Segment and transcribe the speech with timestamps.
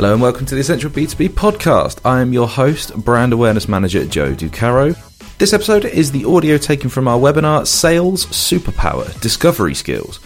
[0.00, 2.00] Hello and welcome to the Essential B2B podcast.
[2.06, 4.96] I am your host, brand awareness manager Joe Ducaro.
[5.36, 10.18] This episode is the audio taken from our webinar Sales Superpower Discovery Skills.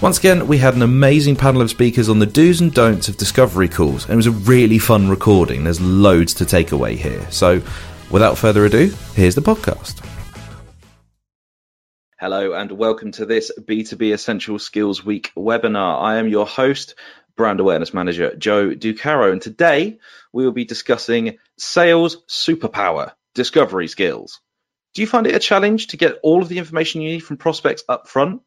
[0.00, 3.18] Once again, we had an amazing panel of speakers on the do's and don'ts of
[3.18, 5.64] discovery calls, and it was a really fun recording.
[5.64, 7.30] There's loads to take away here.
[7.30, 7.60] So,
[8.10, 10.02] without further ado, here's the podcast.
[12.20, 16.02] Hello, and welcome to this B2B Essential Skills Week webinar.
[16.02, 16.94] I am your host,
[17.40, 19.32] brand awareness manager Joe Ducaro.
[19.32, 19.98] And today
[20.30, 24.42] we will be discussing sales superpower discovery skills.
[24.92, 27.38] Do you find it a challenge to get all of the information you need from
[27.38, 28.42] prospects up front?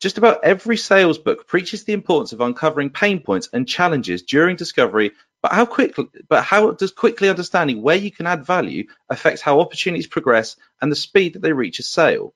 [0.00, 4.56] Just about every sales book preaches the importance of uncovering pain points and challenges during
[4.56, 9.40] discovery, but how quickly but how does quickly understanding where you can add value affect
[9.40, 12.34] how opportunities progress and the speed that they reach a sale?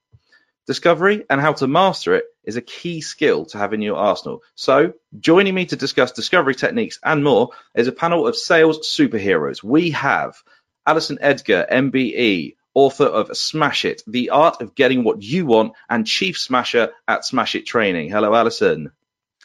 [0.71, 4.45] Discovery and how to master it is a key skill to have in your arsenal.
[4.55, 9.65] So, joining me to discuss discovery techniques and more is a panel of sales superheroes.
[9.65, 10.37] We have
[10.87, 16.07] Alison Edgar, MBE, author of Smash It, The Art of Getting What You Want, and
[16.07, 18.09] Chief Smasher at Smash It Training.
[18.09, 18.93] Hello, Alison.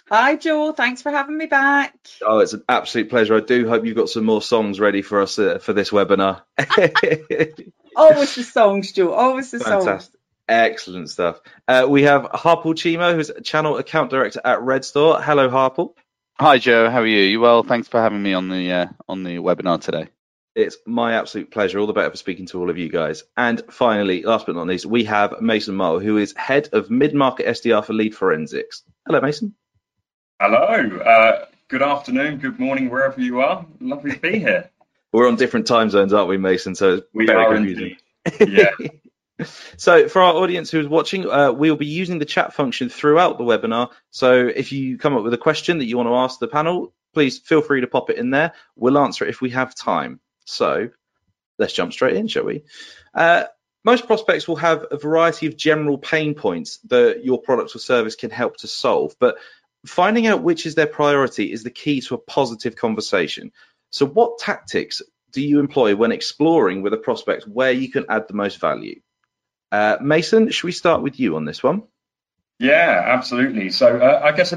[0.10, 0.74] Hi, Joel.
[0.74, 1.96] Thanks for having me back.
[2.24, 3.36] Oh, it's an absolute pleasure.
[3.36, 6.44] I do hope you've got some more songs ready for us uh, for this webinar.
[7.96, 9.16] Always the songs, Joel.
[9.16, 10.12] Always the Fantastic.
[10.12, 10.15] songs.
[10.48, 11.42] Excellent stuff.
[11.68, 15.22] Uh, we have Harpal Chima, who's channel account director at Redstor.
[15.22, 15.94] Hello, Harpal.
[16.40, 17.22] Hi Joe, how are you?
[17.22, 17.64] You well?
[17.64, 20.10] Thanks for having me on the uh, on the webinar today.
[20.54, 21.80] It's my absolute pleasure.
[21.80, 23.24] All the better for speaking to all of you guys.
[23.38, 27.46] And finally, last but not least, we have Mason Mowle, who is head of mid-market
[27.48, 28.84] SDR for Lead Forensics.
[29.06, 29.54] Hello, Mason.
[30.42, 30.98] Hello.
[31.00, 32.38] Uh, good afternoon.
[32.38, 33.66] Good morning, wherever you are.
[33.82, 34.70] Lovely to be here.
[35.14, 36.76] We're on different time zones, aren't we, Mason?
[36.76, 37.98] So it's We very are confusing.
[38.40, 38.58] indeed.
[38.58, 38.88] Yeah.
[39.78, 43.44] So, for our audience who's watching, uh, we'll be using the chat function throughout the
[43.44, 43.92] webinar.
[44.10, 46.94] So, if you come up with a question that you want to ask the panel,
[47.14, 48.54] please feel free to pop it in there.
[48.76, 50.22] We'll answer it if we have time.
[50.46, 50.90] So,
[51.60, 52.64] let's jump straight in, shall we?
[53.14, 53.46] Uh,
[53.84, 58.16] most prospects will have a variety of general pain points that your product or service
[58.16, 59.38] can help to solve, but
[59.86, 63.52] finding out which is their priority is the key to a positive conversation.
[63.90, 65.02] So, what tactics
[65.32, 69.02] do you employ when exploring with a prospect where you can add the most value?
[69.72, 71.84] Uh, Mason, should we start with you on this one?
[72.60, 73.70] Yeah, absolutely.
[73.72, 74.54] So uh, I guess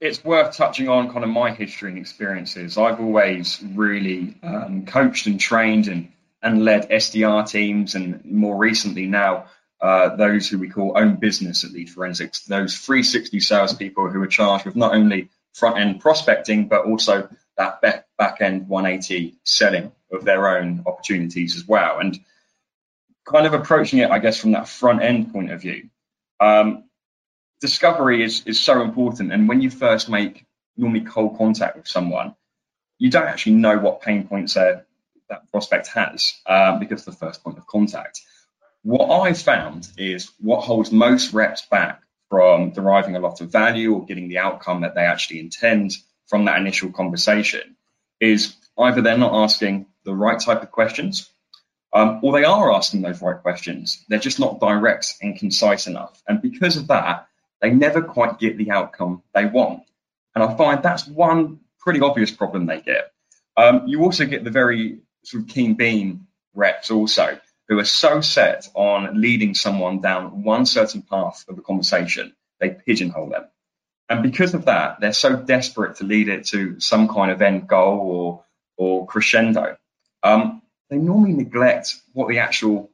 [0.00, 2.76] it's worth touching on kind of my history and experiences.
[2.76, 9.06] I've always really um, coached and trained and, and led SDR teams, and more recently
[9.06, 9.46] now,
[9.80, 14.26] uh, those who we call own business at Lead Forensics, those 360 salespeople who are
[14.26, 17.80] charged with not only front end prospecting, but also that
[18.16, 21.98] back end 180 selling of their own opportunities as well.
[21.98, 22.18] And
[23.28, 25.90] kind of approaching it, I guess, from that front end point of view.
[26.40, 26.84] Um,
[27.60, 29.32] discovery is, is so important.
[29.32, 30.46] And when you first make
[30.76, 32.34] normally cold contact with someone,
[32.98, 34.86] you don't actually know what pain points that
[35.50, 38.20] prospect has um, because the first point of contact.
[38.82, 42.00] What I've found is what holds most reps back
[42.30, 45.92] from deriving a lot of value or getting the outcome that they actually intend
[46.26, 47.76] from that initial conversation
[48.20, 51.30] is either they're not asking the right type of questions
[51.92, 54.04] um, or they are asking those right questions.
[54.08, 56.22] They're just not direct and concise enough.
[56.28, 57.28] And because of that,
[57.60, 59.82] they never quite get the outcome they want.
[60.34, 63.12] And I find that's one pretty obvious problem they get.
[63.56, 67.38] Um, you also get the very sort of keen bean reps also,
[67.68, 72.70] who are so set on leading someone down one certain path of the conversation, they
[72.70, 73.46] pigeonhole them.
[74.08, 77.68] And because of that, they're so desperate to lead it to some kind of end
[77.68, 78.44] goal or,
[78.76, 79.76] or crescendo.
[80.22, 82.90] Um, they normally neglect what the actual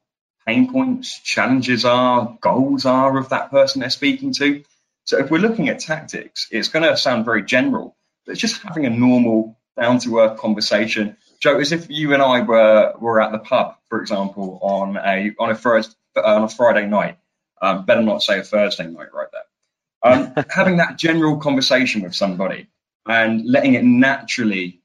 [0.46, 4.62] pain points, challenges are, goals are of that person they're speaking to.
[5.04, 8.62] So if we're looking at tactics, it's going to sound very general, but it's just
[8.62, 11.16] having a normal, down to earth conversation.
[11.40, 15.34] Joe, as if you and I were were at the pub, for example, on a
[15.38, 17.18] on a first on a Friday night.
[17.60, 20.12] Um, better not say a Thursday night right there.
[20.12, 22.68] Um, having that general conversation with somebody
[23.06, 24.80] and letting it naturally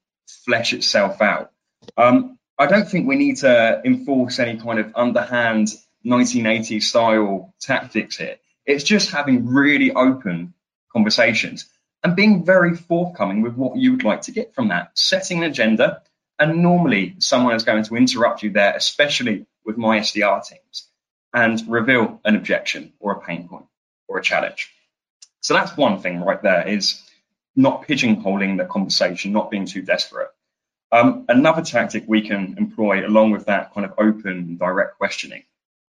[0.45, 1.51] flesh itself out.
[1.97, 5.69] Um, I don't think we need to enforce any kind of underhand
[6.05, 8.35] 1980s style tactics here.
[8.65, 10.53] It's just having really open
[10.91, 11.69] conversations
[12.03, 15.49] and being very forthcoming with what you would like to get from that, setting an
[15.49, 16.01] agenda.
[16.37, 20.89] And normally someone is going to interrupt you there, especially with my SDR teams,
[21.33, 23.67] and reveal an objection or a pain point
[24.09, 24.69] or a challenge.
[25.39, 27.01] So that's one thing right there is
[27.55, 30.29] not pigeonholing the conversation, not being too desperate.
[30.91, 35.43] Um, another tactic we can employ along with that kind of open direct questioning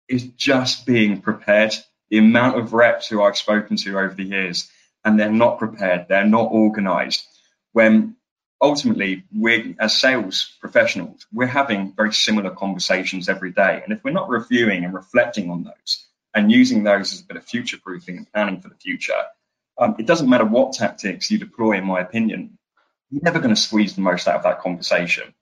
[0.09, 1.75] is just being prepared.
[2.11, 4.71] The amount of reps who I've spoken to over the years
[5.05, 7.27] and they're not prepared, they're not organized.
[7.73, 8.17] When
[8.61, 13.83] ultimately, we're as sales professionals, we're having very similar conversations every day.
[13.83, 17.37] And if we're not reviewing and reflecting on those and using those as a bit
[17.37, 19.23] of future proofing and planning for the future,
[19.77, 22.59] um, it doesn't matter what tactics you deploy, in my opinion,
[23.23, 25.35] never going to squeeze the most out of that conversation.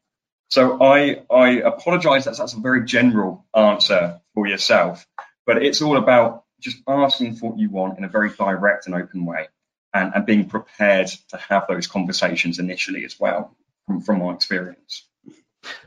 [0.48, 5.06] So I, I apologize that that's a very general answer for yourself,
[5.46, 8.94] but it's all about just asking for what you want in a very direct and
[8.94, 9.48] open way
[9.94, 15.06] and, and being prepared to have those conversations initially as well from, from my experience.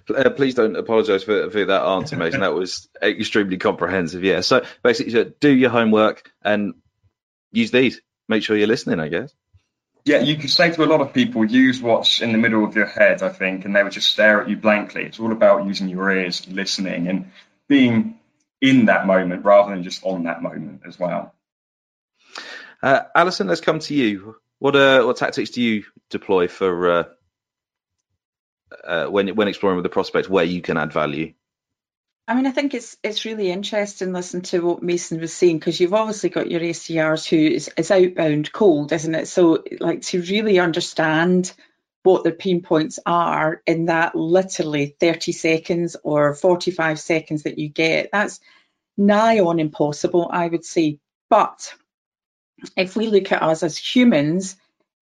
[0.10, 2.42] Uh, please don't apologise for, for that answer, Mason.
[2.42, 4.24] that was extremely comprehensive.
[4.24, 4.42] Yeah.
[4.42, 6.76] So basically, do your homework and
[7.52, 8.02] use these.
[8.28, 9.00] Make sure you're listening.
[9.00, 9.34] I guess.
[10.06, 12.76] Yeah, you could say to a lot of people, use what's in the middle of
[12.76, 13.24] your head.
[13.24, 15.04] I think, and they would just stare at you blankly.
[15.04, 17.32] It's all about using your ears, listening, and
[17.68, 18.20] being
[18.62, 21.34] in that moment rather than just on that moment as well.
[22.84, 24.36] Uh, Alison, let's come to you.
[24.60, 27.04] What uh, what tactics do you deploy for uh,
[28.84, 31.34] uh, when when exploring with the prospect where you can add value?
[32.28, 35.80] I mean, I think it's it's really interesting listening to what Mason was saying because
[35.80, 39.28] you've obviously got your ACRs who is, is outbound cold, isn't it?
[39.28, 41.54] So, like to really understand
[42.02, 47.70] what their pain points are in that literally 30 seconds or 45 seconds that you
[47.70, 48.40] get, that's
[48.98, 51.00] nigh on impossible, I would say.
[51.30, 51.74] But
[52.76, 54.56] if we look at us as humans,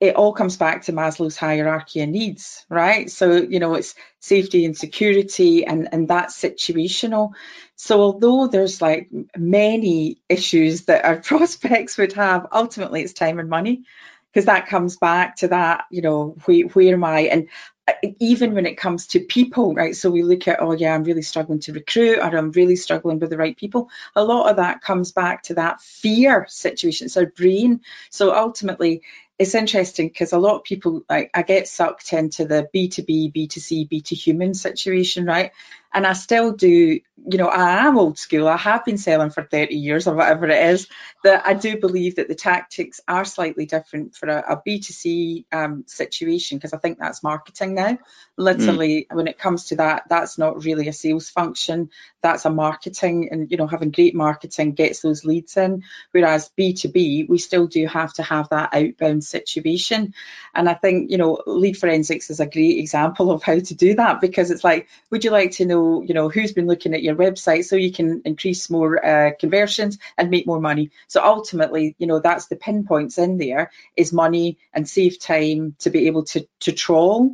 [0.03, 3.09] it all comes back to Maslow's hierarchy of needs, right?
[3.09, 7.31] So, you know, it's safety and security and, and that's situational.
[7.77, 13.49] So although there's like many issues that our prospects would have, ultimately it's time and
[13.49, 13.85] money
[14.33, 17.21] because that comes back to that, you know, where, where am I?
[17.21, 17.47] And
[17.87, 19.95] uh, even when it comes to people, right?
[19.95, 23.19] So we look at, oh yeah, I'm really struggling to recruit, or I'm really struggling
[23.19, 23.89] with the right people.
[24.17, 27.05] A lot of that comes back to that fear situation.
[27.05, 27.79] It's our brain.
[28.09, 29.03] So ultimately,
[29.39, 33.89] it's interesting because a lot of people like I get sucked into the B2B, B2C,
[33.89, 35.51] B2 human situation, right?
[35.95, 38.47] And I still do, you know, I am old school.
[38.47, 40.87] I have been selling for 30 years or whatever it is.
[41.23, 45.83] That I do believe that the tactics are slightly different for a a B2C um,
[45.87, 47.99] situation because I think that's marketing now.
[48.37, 49.15] Literally, mm.
[49.15, 51.91] when it comes to that, that's not really a sales function.
[52.21, 55.83] That's a marketing, and you know, having great marketing gets those leads in.
[56.11, 60.13] Whereas B2B, we still do have to have that outbound situation.
[60.53, 63.95] And I think, you know, Lead Forensics is a great example of how to do
[63.95, 67.03] that because it's like, would you like to know, you know, who's been looking at
[67.03, 70.91] your website so you can increase more uh, conversions and make more money?
[71.07, 75.89] So ultimately, you know, that's the pinpoints in there is money and save time to
[75.89, 77.31] be able to, to trawl.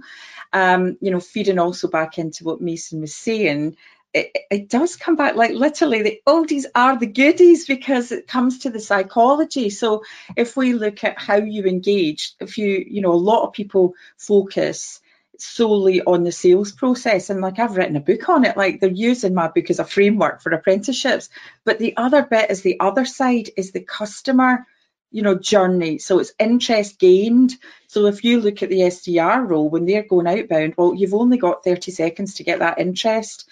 [0.51, 3.77] Um, you know, feeding also back into what Mason was saying,
[4.13, 8.59] it, it, does come back like literally the oldies are the goodies because it comes
[8.59, 9.69] to the psychology.
[9.69, 10.03] So
[10.35, 13.94] if we look at how you engage if you you know a lot of people
[14.17, 15.00] focus
[15.38, 18.89] solely on the sales process and like I've written a book on it like they're
[18.89, 21.29] using my book as a framework for apprenticeships
[21.63, 24.65] but the other bit is the other side is the customer
[25.11, 25.97] you know journey.
[26.00, 27.53] So it's interest gained.
[27.88, 31.38] So if you look at the SDR role when they're going outbound well you've only
[31.38, 33.47] got 30 seconds to get that interest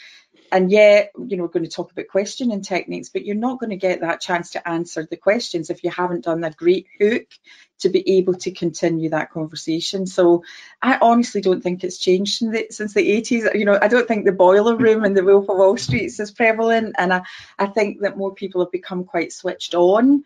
[0.52, 3.72] and yet, you know, we're going to talk about questioning techniques, but you're not going
[3.72, 7.28] to get that chance to answer the questions if you haven't done a great hook
[7.80, 10.08] to be able to continue that conversation.
[10.08, 10.44] So
[10.82, 13.57] I honestly don't think it's changed since the 80s.
[13.57, 16.31] You know, I don't think the boiler room and the Wolf of Wall Street is
[16.31, 16.95] prevalent.
[16.98, 17.24] And I,
[17.60, 20.24] I think that more people have become quite switched on.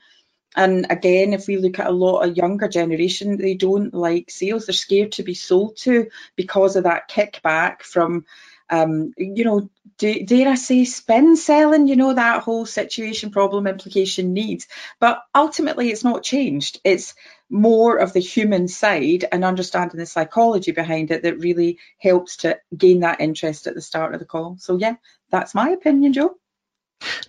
[0.55, 4.65] And again, if we look at a lot of younger generation, they don't like sales.
[4.65, 8.25] They're scared to be sold to because of that kickback from
[8.71, 13.67] um, you know, do, dare I say spin selling, you know, that whole situation, problem,
[13.67, 14.67] implication, needs.
[14.99, 16.79] But ultimately, it's not changed.
[16.83, 17.13] It's
[17.49, 22.57] more of the human side and understanding the psychology behind it that really helps to
[22.75, 24.55] gain that interest at the start of the call.
[24.57, 24.95] So, yeah,
[25.29, 26.37] that's my opinion, Joe.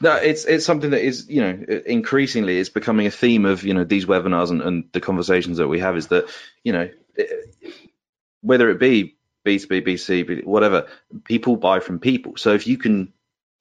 [0.01, 3.73] No, it's it's something that is you know increasingly it's becoming a theme of you
[3.73, 6.29] know these webinars and, and the conversations that we have is that
[6.63, 6.91] you know
[8.43, 10.87] whether it be B2B, B2C, whatever,
[11.25, 12.37] people buy from people.
[12.37, 13.13] So if you can,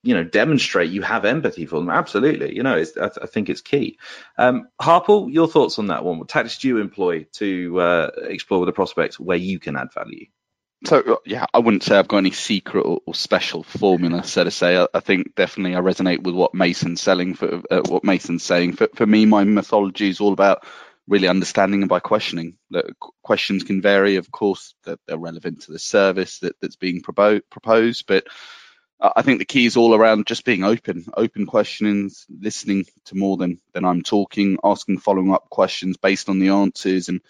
[0.04, 3.62] you know, demonstrate you have empathy for them, absolutely, you know, I, I, think it's
[3.62, 4.00] key.
[4.38, 6.20] Um, Harpal, your thoughts on that one?
[6.20, 10.26] What tactics do you employ to uh, explore the prospects where you can add value?
[10.86, 14.44] So uh, yeah, I wouldn't say I've got any secret or, or special formula, so
[14.44, 14.78] to say.
[14.78, 18.74] I, I, think definitely I resonate with what Mason's selling for uh, what Mason's saying.
[18.74, 20.66] For, for me, my mythology is all about
[21.08, 22.58] really understanding and by questioning.
[22.70, 22.94] The
[23.24, 27.42] questions can vary, of course, that they're relevant to the service that, that's being propo-
[27.50, 28.26] proposed, but
[29.02, 33.36] I think the key is all around just being open, open questionings, listening to more
[33.36, 37.22] than, than I'm talking, asking following up questions based on the answers and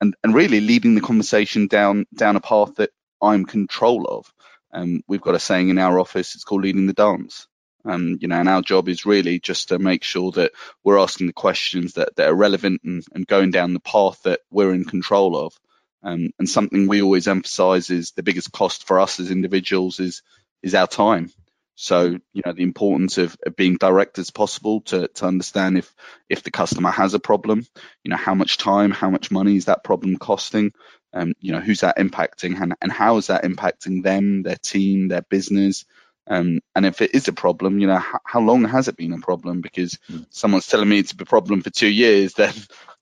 [0.00, 2.90] and and really leading the conversation down down a path that
[3.22, 4.32] I'm control of.
[4.72, 7.46] Um, we've got a saying in our office, it's called leading the dance.
[7.84, 10.52] Um, you know, and our job is really just to make sure that
[10.84, 14.40] we're asking the questions that, that are relevant and, and going down the path that
[14.50, 15.58] we're in control of.
[16.02, 20.22] Um, and something we always emphasize is the biggest cost for us as individuals is
[20.62, 21.30] is our time.
[21.74, 25.94] So, you know, the importance of, of, being direct as possible to, to understand if
[26.28, 27.66] if the customer has a problem,
[28.04, 30.72] you know, how much time, how much money is that problem costing,
[31.12, 35.08] um, you know, who's that impacting and, and how is that impacting them, their team,
[35.08, 35.86] their business,
[36.30, 39.12] um, and if it is a problem, you know, how, how long has it been
[39.12, 39.60] a problem?
[39.60, 40.24] Because mm.
[40.30, 42.54] someone's telling me it's a problem for two years, then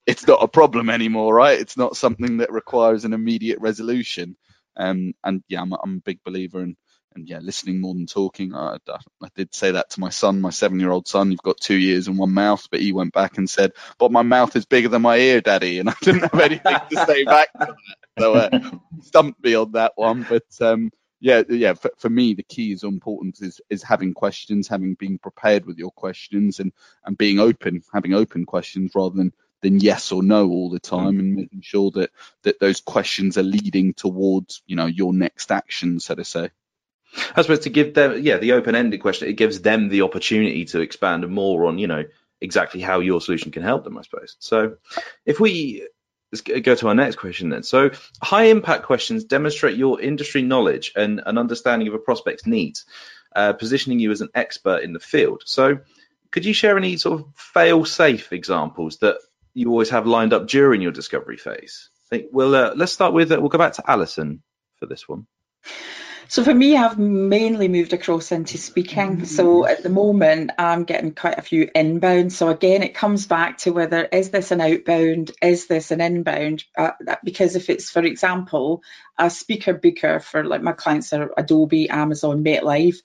[0.07, 1.61] it's not a problem anymore, right?
[1.61, 4.37] It's not something that requires an immediate resolution.
[4.77, 6.77] Um, and yeah, I'm, I'm, a big believer in,
[7.15, 8.55] and yeah, listening more than talking.
[8.55, 11.31] I, I did say that to my son, my seven-year-old son.
[11.31, 14.23] You've got two ears and one mouth, but he went back and said, "But my
[14.23, 17.53] mouth is bigger than my ear, Daddy," and I didn't have anything to say back
[17.55, 17.77] to that.
[18.19, 18.61] So uh,
[19.03, 20.25] stumped me on that one.
[20.29, 21.75] But um, yeah, yeah.
[21.75, 25.79] For, for me, the key is important is is having questions, having been prepared with
[25.79, 26.73] your questions, and
[27.05, 31.17] and being open, having open questions rather than than yes or no all the time,
[31.17, 31.19] mm.
[31.19, 32.11] and making sure that
[32.43, 36.51] that those questions are leading towards you know your next action, so to say.
[37.35, 40.81] I suppose to give them, yeah, the open-ended question, it gives them the opportunity to
[40.81, 42.05] expand more on, you know,
[42.43, 43.97] exactly how your solution can help them.
[43.97, 44.37] I suppose.
[44.39, 44.77] So,
[45.25, 45.89] if we
[46.33, 47.63] let's go to our next question then.
[47.63, 47.91] So,
[48.23, 52.85] high impact questions demonstrate your industry knowledge and an understanding of a prospect's needs,
[53.35, 55.43] uh, positioning you as an expert in the field.
[55.47, 55.79] So,
[56.31, 59.19] could you share any sort of fail safe examples that
[59.55, 61.91] you always have lined up during your discovery phase?
[62.07, 64.43] I think we'll uh, let's start with uh, we'll go back to Alison
[64.77, 65.27] for this one.
[66.31, 69.17] So for me, I've mainly moved across into speaking.
[69.17, 69.25] Mm-hmm.
[69.25, 72.35] So at the moment, I'm getting quite a few inbound.
[72.35, 76.65] So again, it comes back to whether is this an outbound, is this an inbound?
[76.77, 76.91] Uh,
[77.25, 78.83] because if it's, for example,
[79.17, 82.99] a speaker booker for like my clients are Adobe, Amazon, MetLife.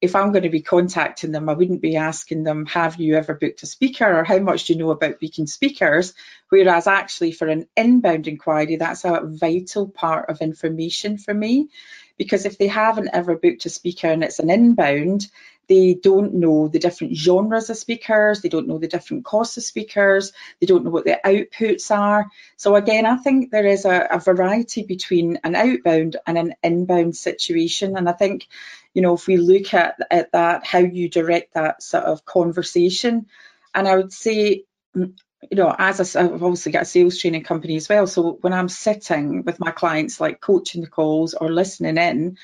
[0.00, 3.34] If I'm going to be contacting them, I wouldn't be asking them, have you ever
[3.34, 6.14] booked a speaker or how much do you know about booking speakers?
[6.50, 11.68] Whereas actually for an inbound inquiry, that's a vital part of information for me
[12.20, 15.26] because if they haven't ever booked a speaker and it's an inbound,
[15.68, 19.62] they don't know the different genres of speakers, they don't know the different costs of
[19.62, 22.26] speakers, they don't know what the outputs are.
[22.58, 27.16] So again, I think there is a, a variety between an outbound and an inbound
[27.16, 27.96] situation.
[27.96, 28.48] And I think,
[28.92, 33.28] you know, if we look at, at that, how you direct that sort of conversation,
[33.74, 34.64] and I would say
[35.48, 38.06] you know, as i have obviously got a sales training company as well.
[38.06, 42.36] So when I'm sitting with my clients, like coaching the calls or listening in,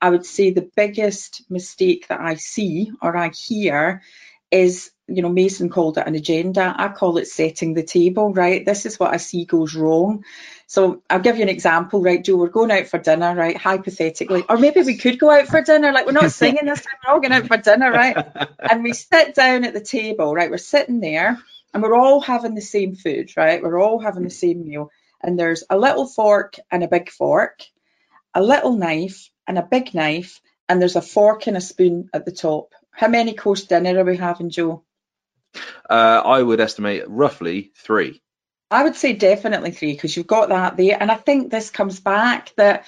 [0.00, 4.02] I would say the biggest mistake that I see or I hear
[4.50, 6.74] is, you know, Mason called it an agenda.
[6.76, 8.64] I call it setting the table, right?
[8.64, 10.24] This is what I see goes wrong.
[10.66, 12.36] So I'll give you an example, right, Joe?
[12.36, 13.56] We're going out for dinner, right?
[13.56, 15.92] Hypothetically, or maybe we could go out for dinner.
[15.92, 18.16] Like we're not singing this time, we're all going out for dinner, right?
[18.70, 20.50] And we sit down at the table, right?
[20.50, 21.38] We're sitting there
[21.74, 23.60] and we're all having the same food, right?
[23.60, 24.90] We're all having the same meal.
[25.20, 27.62] And there's a little fork and a big fork,
[28.32, 32.24] a little knife and a big knife, and there's a fork and a spoon at
[32.24, 32.72] the top.
[32.92, 34.84] How many course dinner are we having, Joe?
[35.90, 38.22] Uh, I would estimate roughly three.
[38.70, 40.96] I would say definitely three because you've got that there.
[40.98, 42.84] And I think this comes back that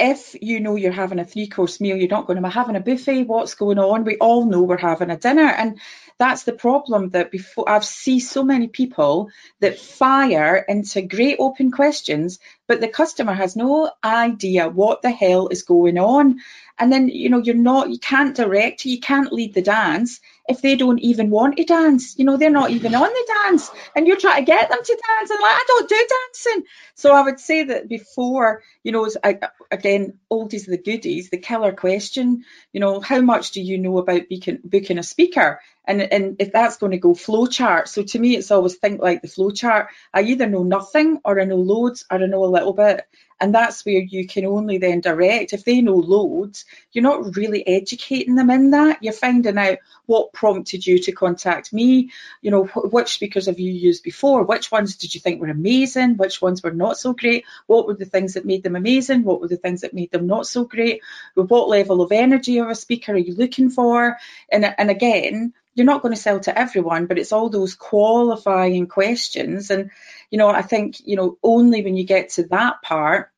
[0.00, 2.74] if you know you're having a three course meal, you're not going to be having
[2.74, 3.24] a buffet.
[3.24, 4.04] What's going on?
[4.04, 5.46] We all know we're having a dinner.
[5.46, 5.78] And
[6.18, 9.30] that's the problem that before I've seen so many people
[9.60, 12.38] that fire into great open questions,
[12.70, 16.38] but the customer has no idea what the hell is going on.
[16.78, 20.62] And then, you know, you're not, you can't direct, you can't lead the dance if
[20.62, 22.16] they don't even want to dance.
[22.16, 25.02] You know, they're not even on the dance and you're trying to get them to
[25.08, 26.66] dance and like, I don't do dancing.
[26.94, 29.32] So I would say that before, you know, uh,
[29.72, 34.22] again, oldies the goodies, the killer question, you know, how much do you know about
[34.62, 35.60] booking a speaker?
[35.90, 37.88] And, and if that's going to go flow chart.
[37.88, 39.88] So to me, it's always think like the flow chart.
[40.14, 43.04] I either know nothing or I know loads or I know a little bit.
[43.40, 45.54] And that's where you can only then direct.
[45.54, 49.02] If they know loads, you're not really educating them in that.
[49.02, 52.10] You're finding out what prompted you to contact me.
[52.42, 54.44] You know, which speakers have you used before?
[54.44, 56.18] Which ones did you think were amazing?
[56.18, 57.46] Which ones were not so great?
[57.66, 59.24] What were the things that made them amazing?
[59.24, 61.00] What were the things that made them not so great?
[61.34, 64.18] What level of energy of a speaker are you looking for?
[64.52, 68.86] And, and again, you're not going to sell to everyone, but it's all those qualifying
[68.86, 69.70] questions.
[69.70, 69.90] And,
[70.30, 73.30] you know, I think, you know, only when you get to that part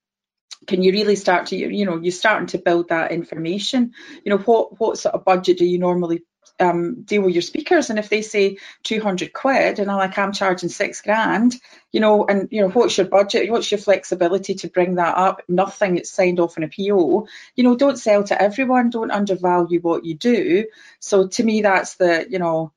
[0.67, 3.95] can you really start to, you know, you're starting to build that information.
[4.25, 6.23] You know, what what sort of budget do you normally
[6.61, 7.91] um, deal with your speakers.
[7.91, 11.57] And if they say 200 quid and I'm like, I'm charging six grand,
[11.91, 13.51] you know, and, you know, what's your budget?
[13.51, 15.43] What's your flexibility to bring that up?
[15.49, 17.27] Nothing it's signed off in a PO.
[17.57, 18.91] You know, don't sell to everyone.
[18.91, 20.67] Don't undervalue what you do.
[21.01, 22.73] So to me, that's the, you know,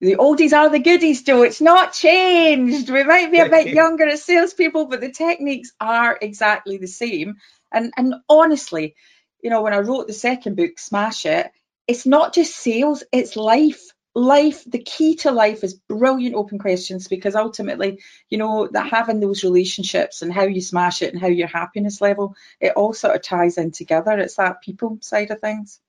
[0.00, 1.42] the oldies are the goodies, Joe.
[1.42, 2.90] It's not changed.
[2.90, 7.36] We might be a bit younger as salespeople, but the techniques are exactly the same.
[7.72, 8.94] And and honestly,
[9.42, 11.50] you know, when I wrote the second book, Smash It,
[11.86, 13.82] it's not just sales, it's life.
[14.14, 18.00] Life, the key to life is brilliant open questions because ultimately,
[18.30, 22.00] you know, that having those relationships and how you smash it and how your happiness
[22.00, 24.12] level, it all sort of ties in together.
[24.12, 25.80] It's that people side of things.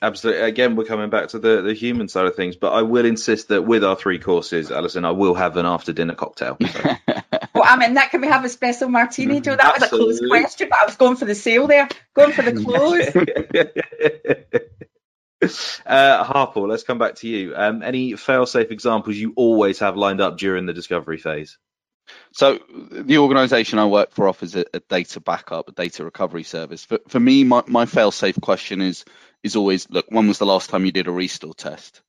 [0.00, 0.42] Absolutely.
[0.42, 3.48] Again, we're coming back to the, the human side of things, but I will insist
[3.48, 6.56] that with our three courses, Alison, I will have an after dinner cocktail.
[6.60, 6.80] So.
[7.54, 9.56] well, I mean, that can we have a espresso martini, Joe?
[9.56, 10.06] That Absolutely.
[10.06, 12.52] was a close question, but I was going for the sale there, going for the
[12.52, 13.08] close.
[15.86, 17.54] uh, Harpal, let's come back to you.
[17.56, 21.58] Um, any fail-safe examples you always have lined up during the discovery phase?
[22.32, 22.58] So
[22.90, 26.84] the organisation I work for offers a, a, data backup, a data recovery service.
[26.84, 29.04] For, for me, my, my fail-safe question is
[29.42, 32.02] is always look when was the last time you did a restore test?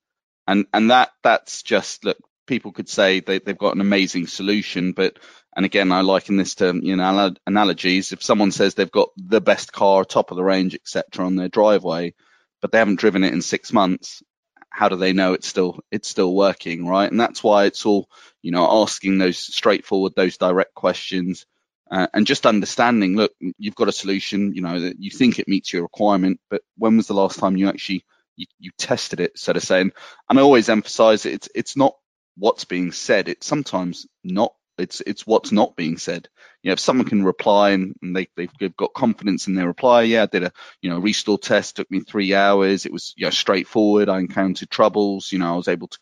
[0.48, 2.18] And and that that's just look
[2.48, 5.20] people could say they, they've got an amazing solution but
[5.56, 8.12] and again i liken this to you know analogies.
[8.12, 11.50] If someone says they've got the best car top of the range etc on their
[11.50, 12.14] driveway
[12.62, 14.24] but they haven't driven it in six months
[14.70, 17.10] how do they know it's still it's still working right?
[17.12, 18.10] And that's why it's all
[18.42, 21.46] you know asking those straightforward those direct questions
[21.92, 25.48] uh, and just understanding, look, you've got a solution, you know, that you think it
[25.48, 28.06] meets your requirement, but when was the last time you actually
[28.36, 29.82] you, you tested it, so to say?
[29.82, 29.94] And,
[30.30, 31.96] and I always emphasize it, it's it's not
[32.38, 36.30] what's being said, it's sometimes not it's it's what's not being said.
[36.64, 40.24] You know, if someone can reply and, they they've got confidence in their reply, yeah,
[40.24, 42.86] I did a you know restore test, took me three hours.
[42.86, 44.10] It was you know straightforward.
[44.10, 45.32] I encountered troubles.
[45.32, 46.00] You know, I was able to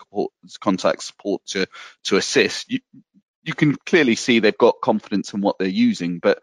[0.62, 1.68] contact support to
[2.06, 2.72] to assist.
[2.72, 2.80] You,
[3.48, 6.40] you can clearly see they've got confidence in what they're using, but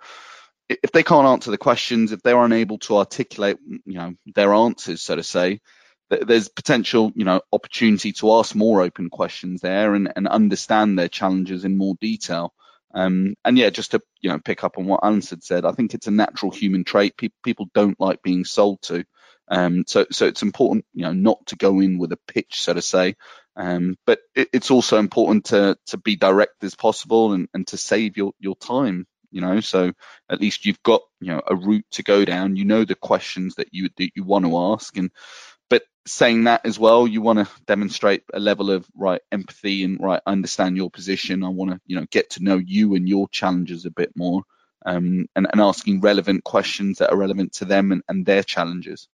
[0.69, 5.03] if they can't answer the questions, if they're unable to articulate, you know, their answers,
[5.03, 5.61] so to say,
[6.09, 11.09] there's potential, you know, opportunity to ask more open questions there and, and understand their
[11.09, 12.53] challenges in more detail.
[12.95, 15.95] Um, and yeah, just to you know pick up on what Alan said, I think
[15.95, 17.17] it's a natural human trait.
[17.17, 19.05] People people don't like being sold to,
[19.49, 22.75] um, so so it's important, you know, not to go in with a pitch, so
[22.75, 23.15] to say,
[23.57, 27.77] um, but it, it's also important to to be direct as possible and, and to
[27.77, 29.07] save your your time.
[29.31, 29.93] You know, so
[30.31, 32.57] at least you've got you know a route to go down.
[32.57, 35.11] You know the questions that you that you want to ask, and
[35.69, 40.01] but saying that as well, you want to demonstrate a level of right empathy and
[40.01, 41.45] right understand your position.
[41.45, 44.43] I want to you know get to know you and your challenges a bit more,
[44.87, 49.09] um, and, and asking relevant questions that are relevant to them and, and their challenges.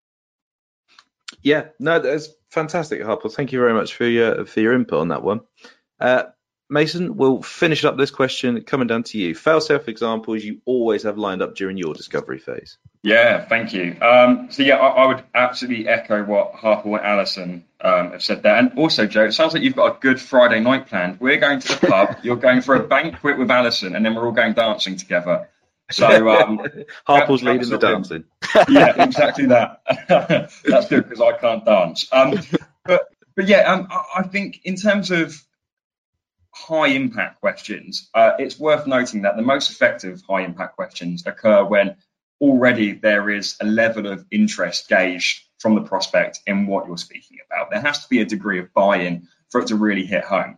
[1.44, 3.34] Yeah, no, that's fantastic, Harpal.
[3.34, 5.42] Thank you very much for your for your input on that one.
[6.00, 6.24] Uh,
[6.72, 9.34] Mason, we'll finish up this question coming down to you.
[9.34, 12.78] Fail safe examples you always have lined up during your discovery phase.
[13.02, 13.98] Yeah, thank you.
[14.02, 18.44] Um, so yeah, I, I, would absolutely echo what Harpal and Alison um, have said
[18.44, 18.56] there.
[18.56, 21.20] And also, Joe, it sounds like you've got a good Friday night planned.
[21.20, 24.26] We're going to the pub, you're going for a banquet with Alison, and then we're
[24.26, 25.50] all going dancing together.
[25.92, 26.62] So um,
[27.06, 28.26] Harpal's leading the dancing.
[28.70, 29.82] yeah, exactly that.
[30.66, 32.08] That's good because I can't dance.
[32.12, 32.40] Um,
[32.86, 35.36] but but yeah, um, I, I, think in terms of
[36.54, 41.64] high impact questions, uh, it's worth noting that the most effective high impact questions occur
[41.64, 41.96] when
[42.42, 47.38] already there is a level of interest gauged from the prospect in what you're speaking
[47.46, 47.70] about.
[47.70, 50.58] There has to be a degree of buy-in for it to really hit home.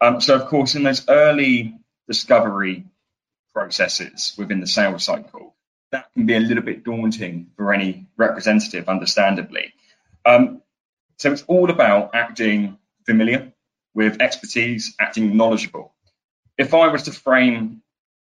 [0.00, 2.84] Um, so of course, in those early discovery
[3.54, 5.54] processes within the sales cycle,
[5.92, 9.72] that can be a little bit daunting for any representative, understandably.
[10.26, 10.60] Um,
[11.18, 13.52] so it's all about acting familiar
[13.94, 15.94] with expertise, acting knowledgeable.
[16.58, 17.82] If I was to frame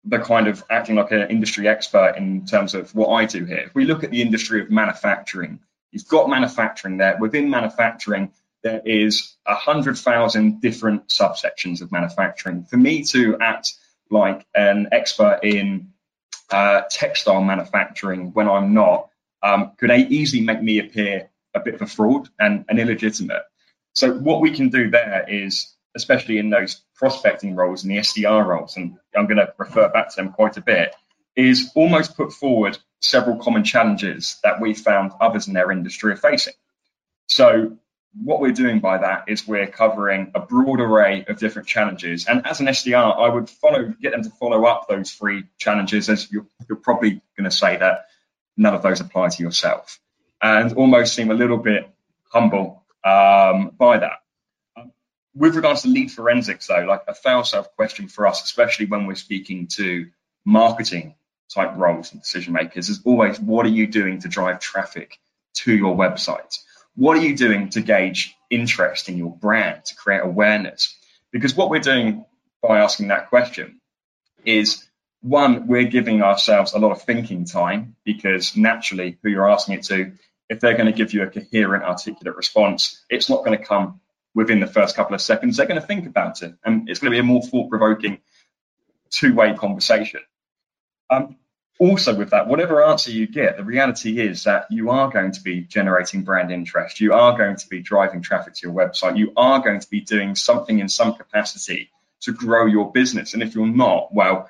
[0.04, 3.58] the kind of acting like an industry expert in terms of what I do here,
[3.58, 5.60] if we look at the industry of manufacturing,
[5.92, 7.16] you've got manufacturing there.
[7.20, 8.32] Within manufacturing,
[8.64, 12.64] there is a hundred thousand different subsections of manufacturing.
[12.64, 13.74] For me to act
[14.12, 15.92] like an expert in
[16.50, 19.08] uh, textile manufacturing when I'm not
[19.42, 23.42] um, could easily make me appear a bit of a fraud and, and illegitimate.
[23.94, 28.46] So what we can do there is, especially in those prospecting roles and the SDR
[28.46, 30.94] roles, and I'm going to refer back to them quite a bit,
[31.34, 36.16] is almost put forward several common challenges that we found others in their industry are
[36.16, 36.54] facing.
[37.26, 37.76] So
[38.14, 42.26] what we're doing by that is we're covering a broad array of different challenges.
[42.26, 46.10] And as an SDR, I would follow, get them to follow up those three challenges,
[46.10, 48.06] as you're, you're probably going to say that
[48.56, 49.98] none of those apply to yourself,
[50.42, 51.88] and almost seem a little bit
[52.28, 54.20] humble um, by that.
[54.76, 54.92] Um,
[55.34, 59.14] with regards to Lead Forensics, though, like a fail-safe question for us, especially when we're
[59.14, 60.08] speaking to
[60.44, 61.14] marketing
[61.48, 65.18] type roles and decision makers, is always what are you doing to drive traffic
[65.54, 66.58] to your website?
[66.94, 70.94] What are you doing to gauge interest in your brand, to create awareness?
[71.30, 72.26] Because what we're doing
[72.62, 73.80] by asking that question
[74.44, 74.86] is
[75.22, 79.84] one, we're giving ourselves a lot of thinking time because naturally, who you're asking it
[79.84, 80.12] to,
[80.48, 84.00] if they're going to give you a coherent, articulate response, it's not going to come
[84.34, 85.56] within the first couple of seconds.
[85.56, 88.18] They're going to think about it, and it's going to be a more thought provoking
[89.10, 90.20] two way conversation.
[91.08, 91.36] Um,
[91.78, 95.40] also, with that, whatever answer you get, the reality is that you are going to
[95.40, 97.00] be generating brand interest.
[97.00, 99.16] You are going to be driving traffic to your website.
[99.16, 103.34] You are going to be doing something in some capacity to grow your business.
[103.34, 104.48] And if you're not, well,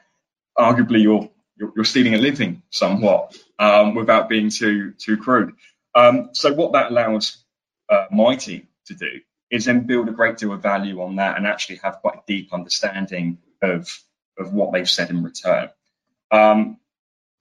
[0.59, 5.55] arguably you're you're, stealing a living somewhat um, without being too too crude.
[5.95, 7.45] Um, so what that allows
[7.89, 11.37] uh, my team to do is then build a great deal of value on that
[11.37, 13.89] and actually have quite a deep understanding of
[14.39, 15.69] of what they've said in return.
[16.31, 16.79] Um,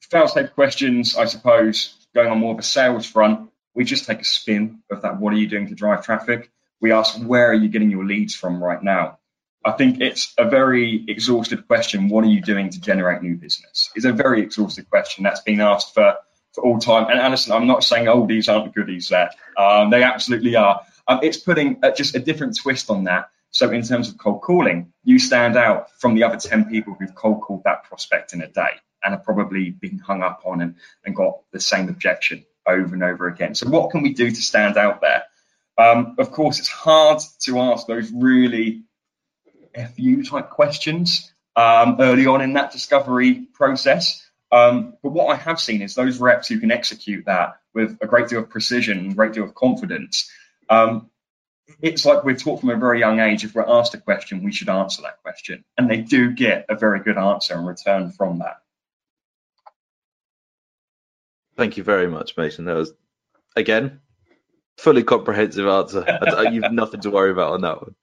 [0.09, 4.25] fail-safe questions, I suppose, going on more of a sales front, we just take a
[4.25, 5.19] spin of that.
[5.19, 6.51] What are you doing to drive traffic?
[6.81, 9.19] We ask, where are you getting your leads from right now?
[9.63, 12.09] I think it's a very exhaustive question.
[12.09, 13.91] What are you doing to generate new business?
[13.95, 16.15] It's a very exhaustive question that's been asked for,
[16.53, 17.07] for all time.
[17.09, 19.29] And Alison, I'm not saying, oh, these aren't the goodies there.
[19.55, 20.81] Um, they absolutely are.
[21.07, 23.29] Um, it's putting uh, just a different twist on that.
[23.51, 27.13] So in terms of cold calling, you stand out from the other 10 people who've
[27.13, 30.75] cold called that prospect in a day and have probably been hung up on and,
[31.05, 33.55] and got the same objection over and over again.
[33.55, 35.23] So what can we do to stand out there?
[35.77, 38.83] Um, of course, it's hard to ask those really
[39.73, 44.25] FU type questions um, early on in that discovery process.
[44.51, 48.07] Um, but what I have seen is those reps who can execute that with a
[48.07, 50.29] great deal of precision and a great deal of confidence.
[50.69, 51.09] Um,
[51.81, 54.51] it's like we're taught from a very young age if we're asked a question, we
[54.51, 55.63] should answer that question.
[55.77, 58.60] And they do get a very good answer in return from that.
[61.61, 62.65] Thank you very much, Mason.
[62.65, 62.91] That was,
[63.55, 63.99] again,
[64.77, 66.03] fully comprehensive answer.
[66.51, 67.95] You've nothing to worry about on that one.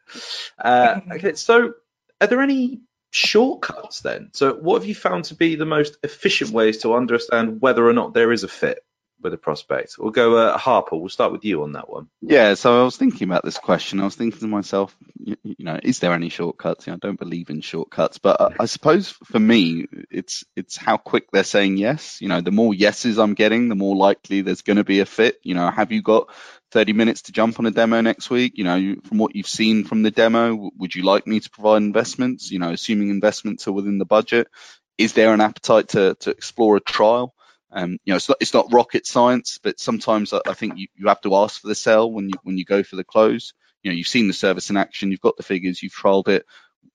[0.56, 1.74] Uh, okay, so
[2.20, 4.30] are there any shortcuts then?
[4.32, 7.92] So, what have you found to be the most efficient ways to understand whether or
[7.92, 8.78] not there is a fit?
[9.20, 9.96] With a prospect?
[9.98, 11.00] We'll go uh, Harpal.
[11.00, 12.08] We'll start with you on that one.
[12.20, 14.00] Yeah, so I was thinking about this question.
[14.00, 16.86] I was thinking to myself, you, you know, is there any shortcuts?
[16.86, 20.76] You know, I don't believe in shortcuts, but I, I, suppose for me, it's it's
[20.76, 22.20] how quick they're saying yes.
[22.20, 25.06] You know, the more yeses I'm getting, the more likely there's going to be a
[25.06, 25.40] fit.
[25.42, 26.28] You know, have you got
[26.70, 28.52] 30 minutes to jump on a demo next week?
[28.56, 31.82] You know, from what you've seen from the demo, would you like me to provide
[31.82, 32.50] investments?
[32.50, 34.48] You know, assuming investments are within the budget,
[34.96, 37.34] is there an appetite to to explore a trial?
[37.70, 40.88] Um, you know, it's not, it's not rocket science, but sometimes I, I think you,
[40.96, 43.52] you have to ask for the sell when you when you go for the close.
[43.82, 46.46] You know, you've seen the service in action, you've got the figures, you've trialed it.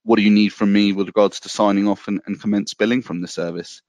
[0.04, 3.04] What do you need from me with regards to signing off and, and commence billing
[3.04, 3.82] from the service?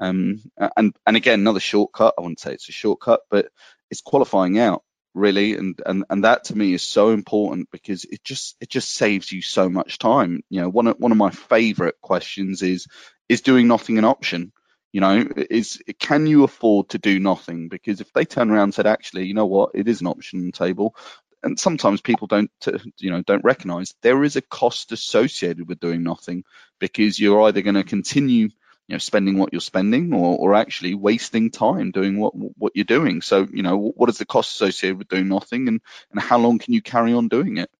[0.00, 0.42] Um,
[0.76, 2.14] and and again, another shortcut.
[2.18, 3.48] I wouldn't say it's a shortcut, but
[3.90, 4.82] it's qualifying out
[5.14, 8.92] really, and and and that to me is so important because it just it just
[8.92, 10.42] saves you so much time.
[10.50, 12.86] You know, one of one of my favorite questions is
[13.28, 14.52] is doing nothing an option?
[14.92, 17.68] You know, is can you afford to do nothing?
[17.68, 20.52] Because if they turn around and said, actually, you know what, it is an option
[20.52, 20.94] table,
[21.42, 22.50] and sometimes people don't,
[22.98, 26.44] you know, don't recognise there is a cost associated with doing nothing
[26.78, 28.48] because you're either going to continue,
[28.86, 32.84] you know, spending what you're spending or, or actually wasting time doing what what you're
[32.84, 33.22] doing.
[33.22, 36.58] So, you know, what is the cost associated with doing nothing, and and how long
[36.58, 37.70] can you carry on doing it?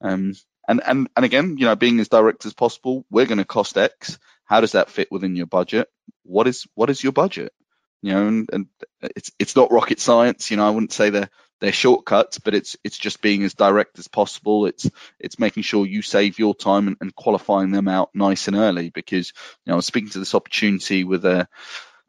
[0.00, 0.34] Um,
[0.66, 3.76] and and and again, you know, being as direct as possible, we're going to cost
[3.76, 4.18] X.
[4.52, 5.88] How does that fit within your budget?
[6.24, 7.54] What is what is your budget?
[8.02, 8.66] You know, and, and
[9.00, 10.50] it's it's not rocket science.
[10.50, 11.30] You know, I wouldn't say they're
[11.62, 14.66] they're shortcuts, but it's it's just being as direct as possible.
[14.66, 18.54] It's it's making sure you save your time and, and qualifying them out nice and
[18.54, 18.90] early.
[18.90, 19.32] Because
[19.64, 21.48] you know, I was speaking to this opportunity with a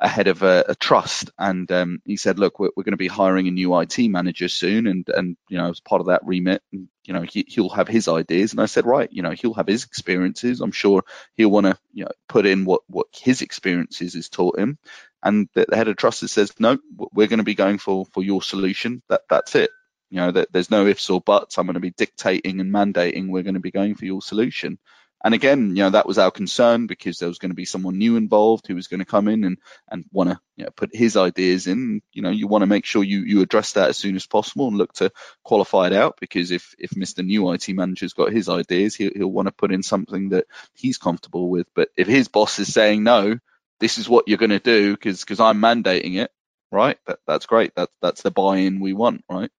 [0.04, 3.08] ahead of a, a trust, and um, he said, "Look, we're, we're going to be
[3.08, 6.62] hiring a new IT manager soon, and and you know, as part of that remit,
[6.72, 9.68] you know, he, he'll have his ideas." And I said, "Right, you know, he'll have
[9.68, 10.62] his experiences.
[10.62, 11.04] I'm sure
[11.36, 14.78] he'll want to, you know, put in what what his experiences has taught him."
[15.24, 16.78] And the, the head of trust says, "No,
[17.14, 19.02] we're going to be going for for your solution.
[19.10, 19.72] That that's it."
[20.12, 21.58] You know, that there's no ifs or buts.
[21.58, 23.30] I'm going to be dictating and mandating.
[23.30, 24.78] We're going to be going for your solution.
[25.24, 27.98] And again, you know, that was our concern because there was going to be someone
[27.98, 29.58] new involved who was going to come in and,
[29.90, 32.02] and want to you know, put his ideas in.
[32.12, 34.68] You know, you want to make sure you, you address that as soon as possible
[34.68, 35.12] and look to
[35.44, 37.26] qualify it out because if, if Mr.
[37.26, 40.98] New IT Manager's got his ideas, he'll, he'll want to put in something that he's
[40.98, 41.68] comfortable with.
[41.74, 43.40] But if his boss is saying, no,
[43.80, 46.32] this is what you're going to do because I'm mandating it,
[46.70, 46.98] right?
[47.08, 47.76] That, that's great.
[47.76, 49.52] That, that's the buy-in we want, right?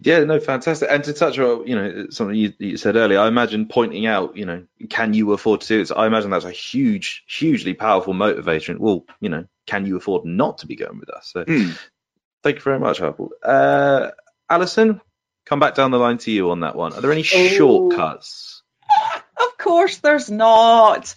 [0.00, 0.88] Yeah, no, fantastic.
[0.90, 4.36] And to touch on, you know, something you, you, said earlier, I imagine pointing out,
[4.36, 5.90] you know, can you afford to do this?
[5.90, 8.78] I imagine that's a huge, hugely powerful motivation.
[8.78, 11.30] Well, you know, can you afford not to be going with us?
[11.32, 11.78] So, mm.
[12.42, 13.30] thank you very much, Harpal.
[13.42, 14.10] Uh,
[14.50, 15.00] Alison,
[15.46, 16.92] come back down the line to you on that one.
[16.92, 17.48] Are there any oh.
[17.48, 18.55] shortcuts?
[19.66, 21.12] Of course, there's not.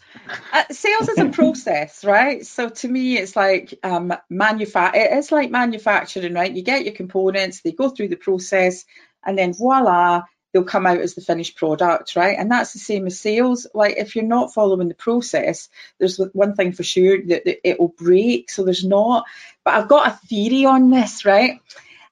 [0.51, 2.43] Uh, sales is a process, right?
[2.47, 6.51] So to me, it's like um, manufa- It's like manufacturing, right?
[6.51, 8.85] You get your components, they go through the process,
[9.23, 12.39] and then voila, they'll come out as the finished product, right?
[12.39, 13.67] And that's the same as sales.
[13.75, 17.79] Like if you're not following the process, there's one thing for sure that, that it
[17.79, 18.49] will break.
[18.49, 19.25] So there's not.
[19.63, 21.59] But I've got a theory on this, right?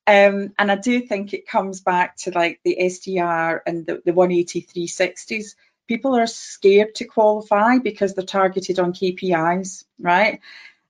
[0.06, 4.13] Um, and I do think it comes back to like the SDR and the, the
[4.13, 5.56] 180 360s
[5.88, 10.39] people are scared to qualify because they're targeted on KPIs, right?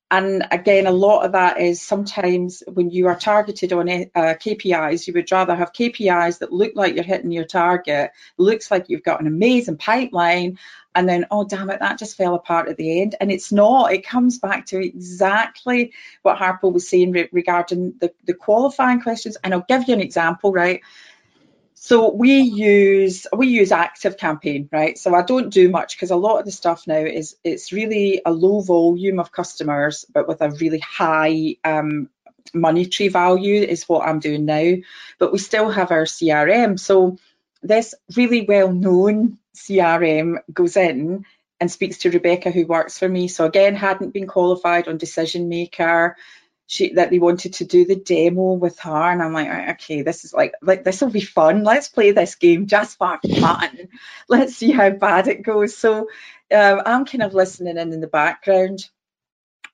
[0.09, 5.05] And again, a lot of that is sometimes when you are targeted on uh, KPIs,
[5.05, 9.03] you would rather have KPIs that look like you're hitting your target, looks like you've
[9.03, 10.59] got an amazing pipeline,
[10.95, 13.15] and then, oh, damn it, that just fell apart at the end.
[13.19, 13.91] And it's not.
[13.91, 19.37] It comes back to exactly what Harpal was saying re- regarding the, the qualifying questions.
[19.43, 20.81] And I'll give you an example, right?
[21.87, 24.97] So we use we use ActiveCampaign, right?
[24.97, 28.21] So I don't do much because a lot of the stuff now is it's really
[28.25, 32.09] a low volume of customers, but with a really high um,
[32.53, 34.73] monetary value is what I'm doing now.
[35.17, 36.77] But we still have our CRM.
[36.77, 37.19] So
[37.63, 41.23] this really well known CRM goes in
[41.61, 43.29] and speaks to Rebecca, who works for me.
[43.29, 46.17] So again, hadn't been qualified on decision maker
[46.67, 50.25] she that they wanted to do the demo with her and I'm like okay this
[50.25, 53.89] is like like this will be fun let's play this game just for fun
[54.29, 56.09] let's see how bad it goes so
[56.53, 58.87] um, I'm kind of listening in in the background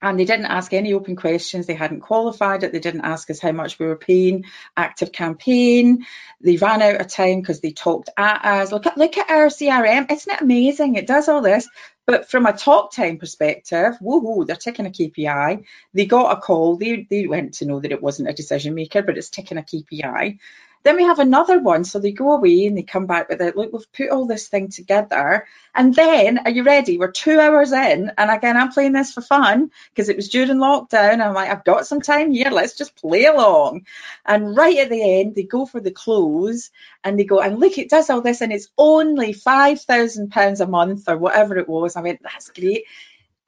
[0.03, 1.65] and they didn't ask any open questions.
[1.65, 2.73] They hadn't qualified it.
[2.73, 4.43] They didn't ask us how much we were paying.
[4.77, 5.99] ActiveCampaign.
[6.41, 8.73] They ran out of time because they talked at us.
[8.73, 10.11] Look at look at our CRM.
[10.11, 10.95] Isn't it amazing?
[10.95, 11.69] It does all this.
[12.05, 15.63] But from a talk time perspective, woohoo, they're ticking a KPI.
[15.93, 16.75] They got a call.
[16.75, 19.63] They they went to know that it wasn't a decision maker, but it's ticking a
[19.63, 20.39] KPI.
[20.83, 21.83] Then we have another one.
[21.85, 23.57] So they go away and they come back with it.
[23.57, 25.47] Look, we've put all this thing together.
[25.75, 26.97] And then, are you ready?
[26.97, 28.11] We're two hours in.
[28.17, 31.25] And again, I'm playing this for fun because it was during lockdown.
[31.25, 32.51] I'm like, I've got some time here.
[32.51, 33.85] Let's just play along.
[34.25, 36.71] And right at the end, they go for the close
[37.03, 38.41] and they go, and look, it does all this.
[38.41, 41.95] And it's only £5,000 a month or whatever it was.
[41.97, 42.85] I went, that's great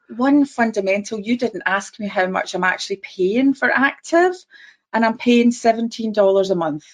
[0.09, 4.35] one fundamental you didn't ask me how much i'm actually paying for active
[4.93, 6.85] and i'm paying $17 a month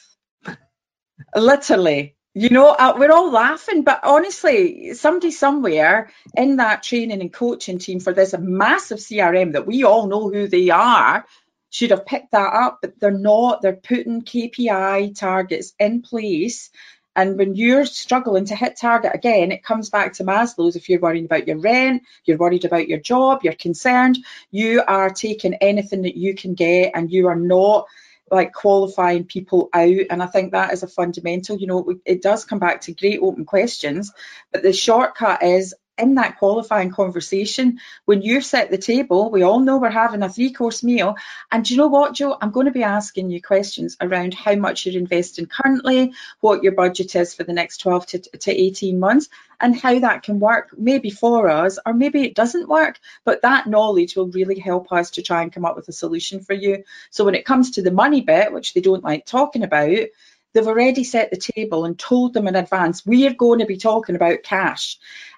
[1.35, 2.15] Literally.
[2.33, 7.77] You know, uh, we're all laughing, but honestly, somebody somewhere in that training and coaching
[7.77, 11.25] team for this massive CRM that we all know who they are
[11.69, 13.61] should have picked that up, but they're not.
[13.61, 16.69] They're putting KPI targets in place.
[17.15, 20.77] And when you're struggling to hit target again, it comes back to Maslow's.
[20.77, 24.17] If you're worrying about your rent, you're worried about your job, you're concerned,
[24.51, 27.87] you are taking anything that you can get and you are not
[28.31, 32.45] like qualifying people out and i think that is a fundamental you know it does
[32.45, 34.11] come back to great open questions
[34.51, 39.59] but the shortcut is in that qualifying conversation, when you set the table, we all
[39.59, 41.15] know we're having a three course meal.
[41.51, 42.37] And do you know what, Joe?
[42.41, 46.73] I'm going to be asking you questions around how much you're investing currently, what your
[46.73, 50.69] budget is for the next 12 to, to 18 months, and how that can work,
[50.77, 52.99] maybe for us, or maybe it doesn't work.
[53.23, 56.41] But that knowledge will really help us to try and come up with a solution
[56.41, 56.83] for you.
[57.11, 60.07] So when it comes to the money bit, which they don't like talking about,
[60.53, 63.77] they've already set the table and told them in advance, we are going to be
[63.77, 64.97] talking about cash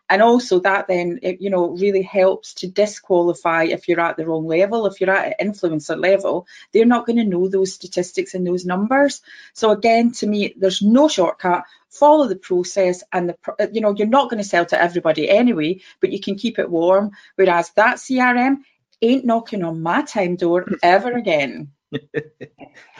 [0.09, 4.25] and also that then it, you know really helps to disqualify if you're at the
[4.25, 4.85] wrong level.
[4.85, 8.65] If you're at an influencer level they're not going to know those statistics and those
[8.65, 9.21] numbers.
[9.53, 11.63] So again to me there's no shortcut.
[11.89, 15.81] Follow the process and the you know you're not going to sell to everybody anyway
[15.99, 17.11] but you can keep it warm.
[17.35, 18.57] Whereas that CRM
[19.01, 21.71] ain't knocking on my time door ever again.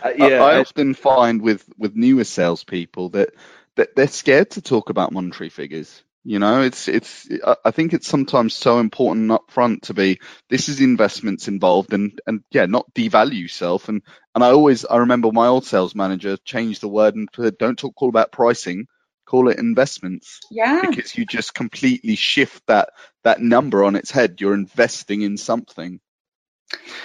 [0.04, 3.30] Uh, yeah, I, I often find with with newer salespeople that
[3.76, 6.04] that they're scared to talk about monetary figures.
[6.26, 7.28] You know, it's it's.
[7.66, 10.22] I think it's sometimes so important up front to be.
[10.50, 13.90] This is investments involved, and and yeah, not devalue self.
[13.90, 14.02] And
[14.34, 17.78] and I always I remember my old sales manager changed the word and said, don't
[17.78, 18.88] talk call about pricing,
[19.26, 20.40] call it investments.
[20.50, 20.82] Yeah.
[20.90, 22.90] Because you just completely shift that
[23.26, 24.40] that number on its head.
[24.40, 26.00] You're investing in something.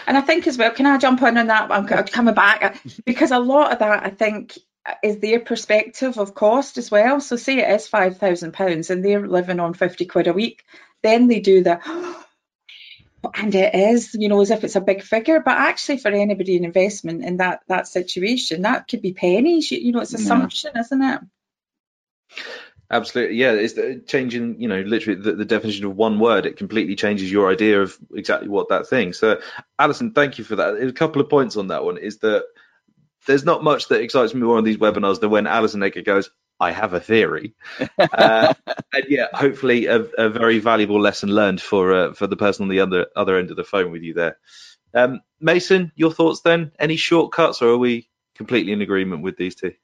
[0.07, 1.71] And I think as well, can I jump on on that?
[1.71, 4.57] I'm coming back because a lot of that I think
[5.03, 7.21] is their perspective of cost as well.
[7.21, 10.65] So say it is five thousand pounds and they're living on fifty quid a week,
[11.03, 11.81] then they do the
[13.35, 16.57] And it is, you know, as if it's a big figure, but actually for anybody
[16.57, 19.71] in investment in that that situation, that could be pennies.
[19.71, 20.81] You, you know, it's assumption, yeah.
[20.81, 21.21] isn't it?
[22.91, 23.53] Absolutely, yeah.
[23.53, 23.75] It's
[24.11, 26.47] changing, you know, literally the, the, definition of one word.
[26.47, 29.13] It completely changes your idea of exactly what that thing.
[29.13, 29.41] So,
[29.79, 30.81] Alison, thank you for that.
[30.81, 32.45] A couple of points on that one is that
[33.29, 36.31] there's not much that excites me more on these webinars than when Alison Edgar goes,
[36.59, 37.55] I have a theory.
[37.99, 38.55] uh,
[38.93, 42.69] and yeah, hopefully a, a, very valuable lesson learned for uh, for the person on
[42.69, 44.39] the other other end of the phone with you there.
[44.95, 46.73] Um, Mason, your thoughts then?
[46.79, 49.75] Any shortcuts, or are we completely in agreement with these two?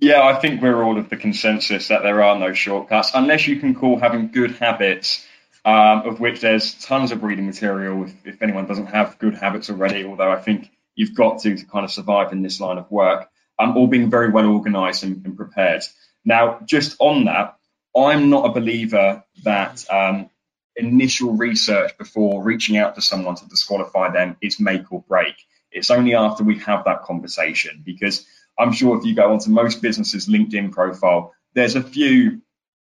[0.00, 3.60] Yeah, I think we're all of the consensus that there are no shortcuts, unless you
[3.60, 5.24] can call having good habits,
[5.64, 8.04] um, of which there's tons of reading material.
[8.04, 11.64] If, if anyone doesn't have good habits already, although I think you've got to, to
[11.66, 13.28] kind of survive in this line of work,
[13.58, 15.82] um, or being very well organised and, and prepared.
[16.24, 17.56] Now, just on that,
[17.96, 20.30] I'm not a believer that um,
[20.76, 25.34] initial research before reaching out to someone to disqualify them is make or break.
[25.70, 28.26] It's only after we have that conversation because
[28.58, 32.42] I'm sure if you go onto most businesses' LinkedIn profile, there's a few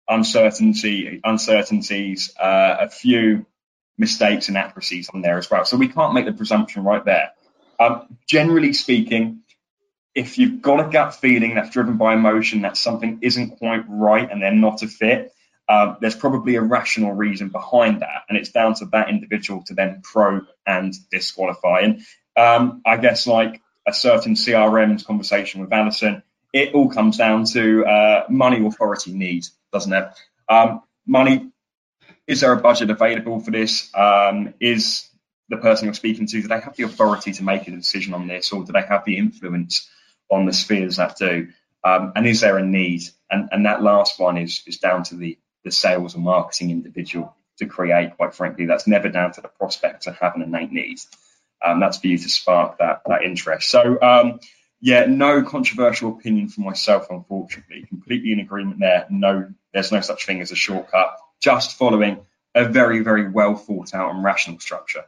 [0.07, 3.45] uncertainty uncertainties, uh, a few
[3.97, 5.65] mistakes and accuracies on there as well.
[5.65, 7.31] So we can't make the presumption right there.
[7.79, 9.41] Um, generally speaking,
[10.15, 14.29] if you've got a gut feeling that's driven by emotion that something isn't quite right
[14.29, 15.31] and they're not a fit,
[15.69, 19.73] uh, there's probably a rational reason behind that, and it's down to that individual to
[19.73, 21.81] then probe and disqualify.
[21.81, 22.01] And
[22.37, 27.85] um, I guess like a certain CRM's conversation with Alison, it all comes down to
[27.85, 30.07] uh, money, authority, need, doesn't it?
[30.49, 31.51] Um, money.
[32.25, 33.89] Is there a budget available for this?
[33.93, 35.09] Um, is
[35.49, 38.27] the person you're speaking to, do they have the authority to make a decision on
[38.27, 39.89] this, or do they have the influence
[40.29, 41.49] on the spheres that do?
[41.83, 43.03] Um, and is there a need?
[43.29, 47.35] And, and that last one is is down to the the sales and marketing individual
[47.57, 48.15] to create.
[48.17, 50.99] Quite frankly, that's never down to the prospect to have an innate need.
[51.63, 53.69] Um, that's for you to spark that that interest.
[53.69, 54.39] So um,
[54.81, 57.85] yeah, no controversial opinion for myself, unfortunately.
[57.87, 59.07] Completely in agreement there.
[59.09, 61.17] No, there's no such thing as a shortcut.
[61.39, 65.05] Just following a very very well thought out and rational structure.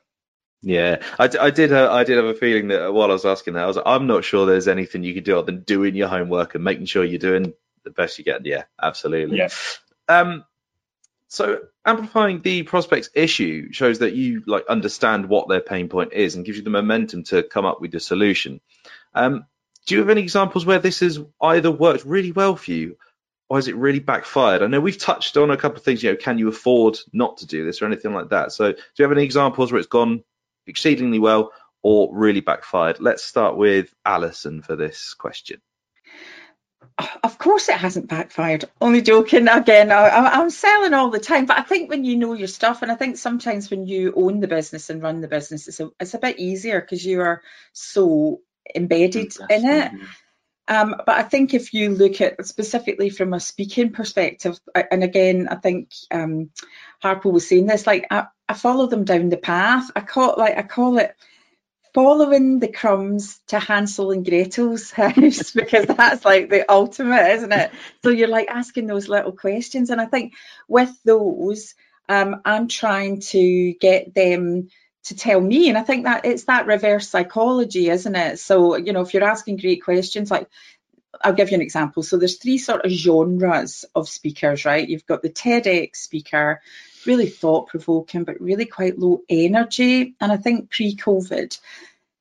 [0.61, 1.71] Yeah, I, I did.
[1.71, 3.87] Uh, I did have a feeling that while I was asking that, I was like,
[3.87, 6.85] I'm not sure there's anything you can do other than doing your homework and making
[6.85, 8.41] sure you're doing the best you can.
[8.43, 9.37] Yeah, absolutely.
[9.37, 9.49] Yeah.
[10.09, 10.43] Um,
[11.29, 16.35] so amplifying the prospects issue shows that you like understand what their pain point is
[16.35, 18.59] and gives you the momentum to come up with a solution.
[19.13, 19.45] Um,
[19.85, 22.97] do you have any examples where this has either worked really well for you
[23.47, 24.61] or has it really backfired?
[24.61, 26.03] I know we've touched on a couple of things.
[26.03, 28.51] You know, can you afford not to do this or anything like that?
[28.51, 30.23] So, do you have any examples where it's gone
[30.69, 31.51] exceedingly well
[31.81, 32.99] or really backfired?
[32.99, 35.61] Let's start with Alison for this question.
[37.23, 38.65] Of course, it hasn't backfired.
[38.81, 39.47] Only joking.
[39.47, 42.81] Again, I, am selling all the time, but I think when you know your stuff,
[42.81, 45.89] and I think sometimes when you own the business and run the business, it's a,
[45.99, 48.41] it's a bit easier because you are so
[48.75, 49.91] embedded in it.
[50.67, 54.59] Um, but I think if you look at specifically from a speaking perspective,
[54.91, 56.51] and again, I think um,
[57.03, 59.91] Harpal was saying this, like I, I follow them down the path.
[59.95, 61.15] I call like I call it
[61.93, 67.71] following the crumbs to Hansel and Gretel's house because that's like the ultimate, isn't it?
[68.03, 70.33] So you're like asking those little questions, and I think
[70.67, 71.75] with those,
[72.09, 74.69] um, I'm trying to get them
[75.05, 78.39] to tell me, and I think that it's that reverse psychology, isn't it?
[78.39, 80.47] So you know, if you're asking great questions, like
[81.21, 82.03] I'll give you an example.
[82.03, 84.87] So there's three sort of genres of speakers, right?
[84.87, 86.61] You've got the TEDx speaker,
[87.05, 90.15] really thought provoking, but really quite low energy.
[90.19, 91.59] And I think pre COVID,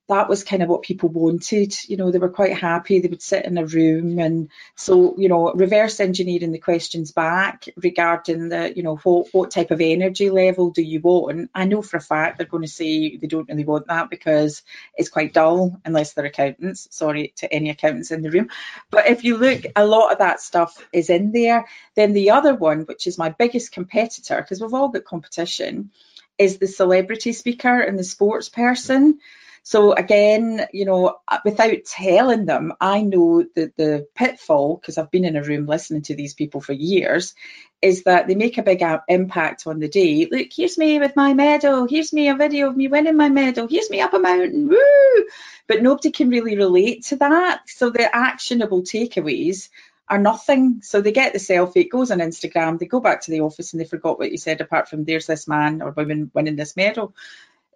[0.08, 1.74] that was kind of what people wanted.
[1.88, 2.98] You know, they were quite happy.
[2.98, 7.66] They would sit in a room, and so you know, reverse engineering the questions back
[7.76, 11.50] regarding the, you know, what what type of energy level do you want?
[11.54, 14.62] I know for a fact they're going to say they don't really want that because
[14.96, 16.88] it's quite dull, unless they're accountants.
[16.90, 18.48] Sorry to any accountants in the room,
[18.90, 21.66] but if you look, a lot of that stuff is in there.
[21.94, 25.90] Then the other one, which is my biggest competitor, because we've all got competition,
[26.38, 29.18] is the celebrity speaker and the sports person.
[29.62, 35.10] So again, you know, uh, without telling them, I know that the pitfall, because I've
[35.10, 37.34] been in a room listening to these people for years,
[37.80, 40.26] is that they make a big uh, impact on the day.
[40.30, 41.86] Look, here's me with my medal.
[41.86, 43.68] Here's me a video of me winning my medal.
[43.68, 44.68] Here's me up a mountain.
[44.68, 45.24] Woo!
[45.66, 47.68] But nobody can really relate to that.
[47.68, 49.68] So the actionable takeaways
[50.08, 50.80] are nothing.
[50.82, 53.72] So they get the selfie, it goes on Instagram, they go back to the office
[53.72, 56.76] and they forgot what you said apart from there's this man or woman winning this
[56.76, 57.14] medal.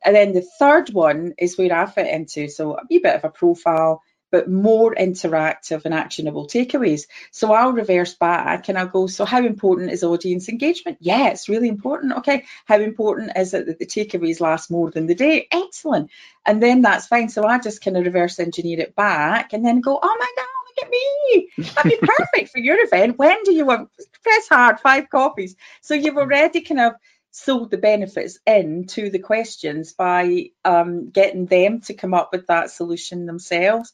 [0.04, 2.48] And then the third one is where I fit into.
[2.48, 7.02] So a wee bit of a profile, but more interactive and actionable takeaways.
[7.30, 10.98] So I'll reverse back and I'll go, so how important is audience engagement?
[11.00, 12.14] Yeah, it's really important.
[12.14, 15.46] Okay, how important is it that the takeaways last more than the day?
[15.52, 16.10] Excellent.
[16.46, 17.28] And then that's fine.
[17.28, 20.46] So I just kind of reverse engineer it back and then go, oh my God,
[20.66, 21.72] look at me.
[21.74, 23.18] That'd be perfect for your event.
[23.18, 23.90] When do you want?
[24.22, 25.56] Press hard, five copies.
[25.82, 26.92] So you've already kind of
[27.32, 32.46] sold the benefits in to the questions by um, getting them to come up with
[32.46, 33.92] that solution themselves.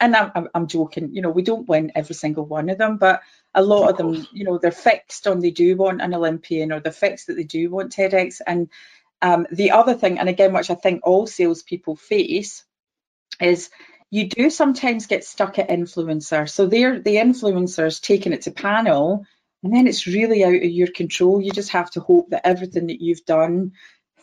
[0.00, 3.20] And I'm, I'm, joking, you know, we don't win every single one of them, but
[3.54, 6.72] a lot of, of them, you know, they're fixed on they do want an Olympian
[6.72, 8.40] or they're fixed that they do want TEDx.
[8.44, 8.68] And
[9.20, 12.64] um, the other thing, and again, which I think all salespeople face,
[13.40, 13.70] is
[14.10, 16.50] you do sometimes get stuck at influencer.
[16.50, 19.24] So they're the influencers taking it to panel
[19.62, 21.40] and then it's really out of your control.
[21.40, 23.72] You just have to hope that everything that you've done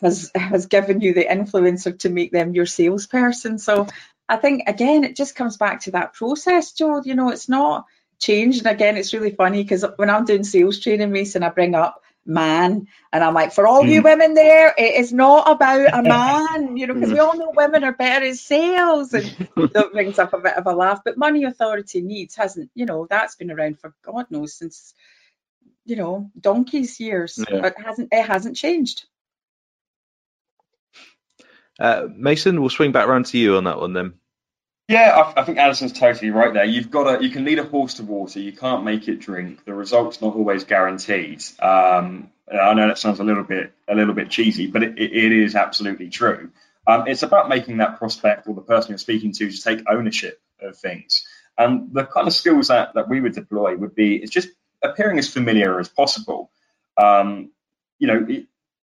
[0.00, 3.58] has has given you the influencer to make them your salesperson.
[3.58, 3.86] So
[4.28, 7.02] I think again, it just comes back to that process, Joe.
[7.04, 7.86] You know, it's not
[8.18, 8.66] changed.
[8.66, 12.02] And again, it's really funny because when I'm doing sales training, Mason, I bring up
[12.26, 13.88] man, and I'm like, for all mm.
[13.88, 17.52] you women there, it is not about a man, you know, because we all know
[17.54, 19.24] women are better at sales, and
[19.56, 21.00] that brings up a bit of a laugh.
[21.04, 24.94] But money, authority, needs hasn't, you know, that's been around for God knows since
[25.84, 27.60] you know donkey's years yeah.
[27.60, 29.04] but it hasn't it hasn't changed.
[31.78, 34.14] Uh, mason we'll swing back around to you on that one then.
[34.88, 36.64] Yeah I, I, think alison's totally right there.
[36.64, 38.40] You've got to you can lead a horse to water.
[38.40, 39.64] You can't make it drink.
[39.64, 41.42] The result's not always guaranteed.
[41.60, 45.12] Um, i know that sounds a little bit a little bit cheesy but it, it,
[45.12, 46.50] it is absolutely true.
[46.86, 50.40] Um, it's about making that prospect or the person you're speaking to just take ownership
[50.60, 51.26] of things.
[51.56, 54.48] And the kind of skills that, that we would deploy would be it's just
[54.82, 56.50] appearing as familiar as possible.
[56.96, 57.50] Um,
[57.98, 58.46] you know, it,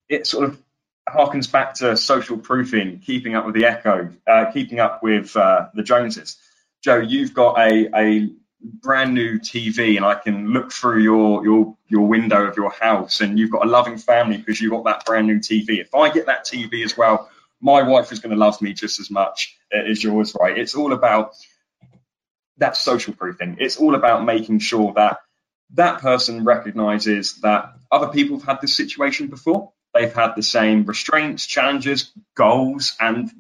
[0.10, 0.62] it, sort of
[1.08, 5.68] harkens back to social proofing, keeping up with the echo, uh, keeping up with uh,
[5.74, 6.38] the Joneses.
[6.84, 8.30] Joe, you've got a, a
[8.62, 13.22] brand new TV, and I can look through your your your window of your house,
[13.22, 15.80] and you've got a loving family because you've got that brand new TV.
[15.80, 17.30] If I get that TV as well,
[17.62, 20.58] my wife is going to love me just as much as yours, right?
[20.58, 21.36] It's all about
[22.58, 23.58] that social proofing.
[23.60, 25.20] It's all about making sure that
[25.74, 29.72] that person recognizes that other people have had this situation before.
[29.94, 33.32] They've had the same restraints, challenges, goals, and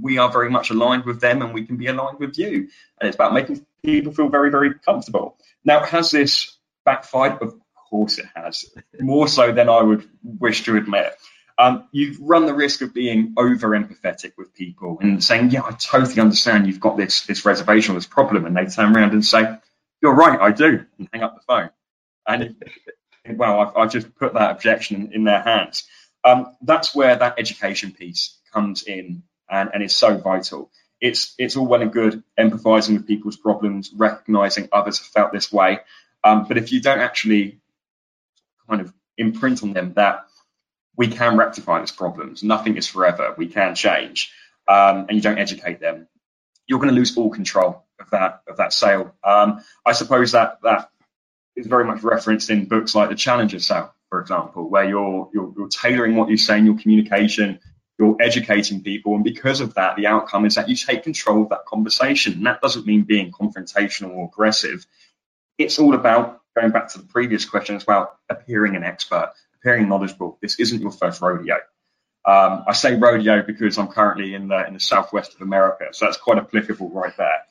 [0.00, 2.68] we are very much aligned with them and we can be aligned with you.
[3.00, 5.36] And it's about making people feel very, very comfortable.
[5.64, 7.42] Now, has this backfired?
[7.42, 7.54] Of
[7.90, 8.64] course it has,
[9.00, 11.14] more so than I would wish to admit.
[11.58, 15.72] Um, you run the risk of being over empathetic with people and saying, Yeah, I
[15.72, 18.46] totally understand you've got this, this reservation or this problem.
[18.46, 19.58] And they turn around and say,
[20.00, 21.70] You're right, I do, and hang up the phone.
[22.26, 22.56] And
[23.36, 25.84] well, I've, I've, just put that objection in their hands.
[26.24, 30.70] Um, that's where that education piece comes in and, and is so vital.
[31.00, 35.52] It's it's all well and good empathizing with people's problems, recognizing others have felt this
[35.52, 35.80] way,
[36.24, 37.58] um, but if you don't actually
[38.68, 40.26] kind of imprint on them that
[40.96, 44.32] we can rectify these problems, nothing is forever, we can change,
[44.68, 46.06] um, and you don't educate them,
[46.66, 49.14] you're going to lose all control of that of that sale.
[49.24, 50.90] Um, I suppose that that
[51.56, 55.52] is very much referenced in books like The Challenger Sale, for example, where you're, you're,
[55.56, 57.60] you're tailoring what you say in your communication,
[57.98, 61.50] you're educating people, and because of that, the outcome is that you take control of
[61.50, 62.34] that conversation.
[62.34, 64.86] And that doesn't mean being confrontational or aggressive.
[65.58, 69.88] It's all about going back to the previous question as well, appearing an expert, appearing
[69.88, 70.38] knowledgeable.
[70.40, 71.56] This isn't your first rodeo.
[72.24, 76.04] Um, I say rodeo because I'm currently in the in the southwest of America, so
[76.04, 77.42] that's quite applicable right there.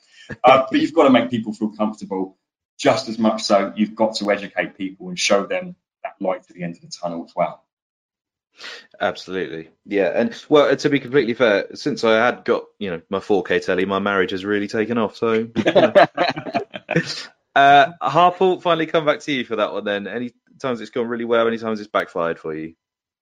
[0.42, 2.38] Uh, but you've got to make people feel comfortable
[2.78, 6.54] just as much so you've got to educate people and show them that light at
[6.54, 7.64] the end of the tunnel as well.
[9.00, 13.18] Absolutely, yeah, and well, to be completely fair, since I had got you know my
[13.18, 15.16] 4K telly, my marriage has really taken off.
[15.16, 15.48] So,
[17.56, 19.84] uh, Harpal, finally come back to you for that one.
[19.84, 22.74] Then, any times it's gone really well, any times it's backfired for you.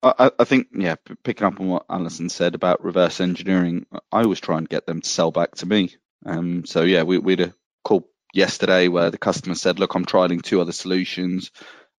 [0.03, 0.94] I, I think, yeah,
[1.24, 5.03] picking up on what Alison said about reverse engineering, I always try and get them
[5.03, 5.94] to sell back to me.
[6.24, 10.05] Um, so yeah, we, we had a call yesterday where the customer said, "Look, I'm
[10.05, 11.51] trialing two other solutions,"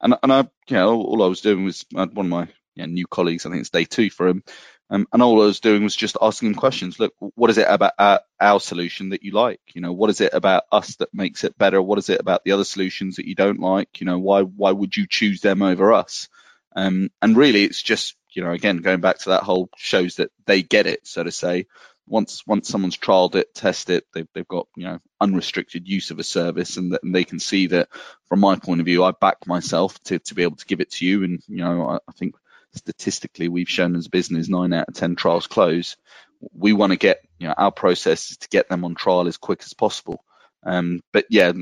[0.02, 2.48] and and I, you know, all I was doing was I had one of my
[2.76, 3.46] you know, new colleagues.
[3.46, 4.44] I think it's day two for him,
[4.90, 7.00] um, and all I was doing was just asking him questions.
[7.00, 9.62] Look, what is it about our, our, solution that you like?
[9.74, 11.82] You know, what is it about us that makes it better?
[11.82, 14.02] What is it about the other solutions that you don't like?
[14.02, 16.28] You know, why why would you choose them over us?
[16.76, 20.32] Um, and really, it's just you know, again, going back to that whole shows that
[20.46, 21.68] they get it, so to say
[22.08, 26.20] once once someone's trialed it, tested it, they've, they've got you know unrestricted use of
[26.20, 27.90] a service, and, that, and they can see that
[28.30, 30.92] from my point of view, I back myself to, to be able to give it
[30.94, 31.24] to you.
[31.24, 32.36] And you know, I, I think
[32.76, 35.98] statistically, we've shown as a business nine out of ten trials close.
[36.54, 39.38] We want to get you know, our process is to get them on trial as
[39.38, 40.24] quick as possible.
[40.66, 41.54] Um, but yeah,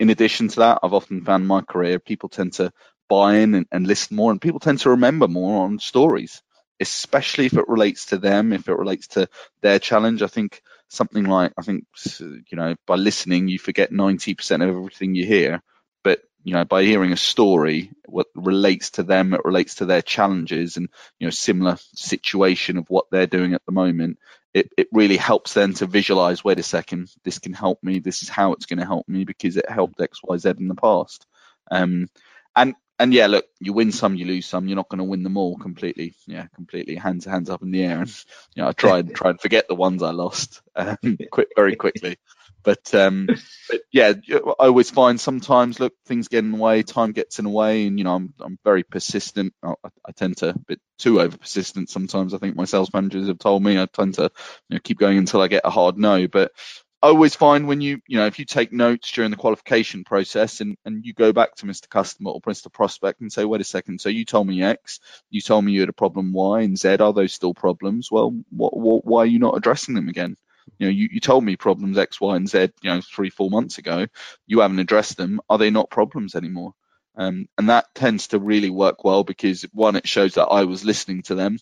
[0.00, 2.72] in addition to that, I've often found in my career people tend to
[3.08, 6.42] buy in and, and listen more, and people tend to remember more on stories,
[6.80, 9.28] especially if it relates to them, if it relates to
[9.60, 10.22] their challenge.
[10.22, 11.84] I think something like I think
[12.20, 15.62] you know by listening you forget 90% of everything you hear,
[16.02, 20.02] but you know by hearing a story what relates to them, it relates to their
[20.02, 24.18] challenges and you know similar situation of what they're doing at the moment.
[24.54, 28.22] It, it really helps them to visualize wait a second this can help me this
[28.22, 31.26] is how it's going to help me because it helped xyz in the past
[31.70, 32.08] um,
[32.56, 34.66] and and yeah, look, you win some, you lose some.
[34.66, 36.14] You're not going to win them all completely.
[36.26, 38.00] Yeah, completely hands hands up in the air.
[38.00, 38.24] And
[38.54, 40.96] you know, I try and try and forget the ones I lost um,
[41.30, 42.18] quick very quickly.
[42.64, 43.28] But um,
[43.70, 47.44] but yeah, I always find sometimes look things get in the way, time gets in
[47.44, 49.54] the way, and you know I'm I'm very persistent.
[49.62, 49.74] I,
[50.04, 52.34] I tend to a bit too over persistent sometimes.
[52.34, 54.30] I think my sales managers have told me I tend to
[54.68, 56.26] you know, keep going until I get a hard no.
[56.26, 56.52] But
[57.00, 60.60] I always find when you, you know, if you take notes during the qualification process
[60.60, 61.88] and, and you go back to Mr.
[61.88, 62.72] Customer or Mr.
[62.72, 64.98] Prospect and say, wait a second, so you told me X,
[65.30, 68.10] you told me you had a problem Y and Z, are those still problems?
[68.10, 70.36] Well, what, what, why are you not addressing them again?
[70.78, 73.48] You know, you, you told me problems X, Y, and Z, you know, three, four
[73.48, 74.06] months ago.
[74.46, 75.40] You haven't addressed them.
[75.48, 76.74] Are they not problems anymore?
[77.16, 80.84] Um, and that tends to really work well because one, it shows that I was
[80.84, 81.58] listening to them,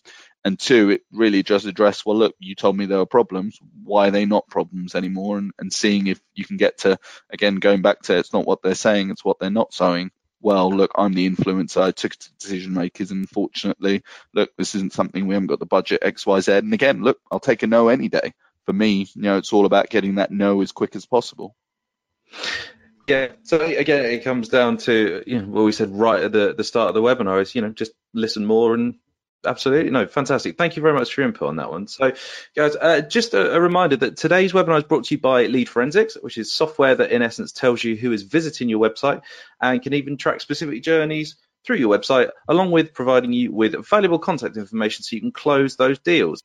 [0.47, 3.59] and two, it really does address, well, look, you told me there were problems.
[3.83, 5.37] Why are they not problems anymore?
[5.37, 6.97] And, and seeing if you can get to,
[7.29, 10.11] again, going back to it's not what they're saying, it's what they're not saying.
[10.39, 11.81] Well, look, I'm the influencer.
[11.81, 15.65] I took to decision makers, and unfortunately, look, this isn't something we haven't got the
[15.65, 16.53] budget X, Y, Z.
[16.53, 18.33] And again, look, I'll take a no any day.
[18.65, 21.55] For me, you know, it's all about getting that no as quick as possible.
[23.07, 23.29] Yeah.
[23.43, 26.63] So again, it comes down to you know what we said right at the the
[26.63, 28.95] start of the webinar is you know just listen more and
[29.45, 29.91] absolutely.
[29.91, 30.57] No fantastic.
[30.57, 31.87] Thank you very much for your input on that one.
[31.87, 32.11] So
[32.55, 35.69] guys uh, just a, a, reminder that today's webinar is brought to you by lead
[35.69, 39.21] forensics which is software that in essence tells you who is visiting your website
[39.61, 41.35] and can even track specific journeys
[41.65, 45.75] through your website along with providing you with valuable contact information so you can close
[45.75, 46.43] those deals.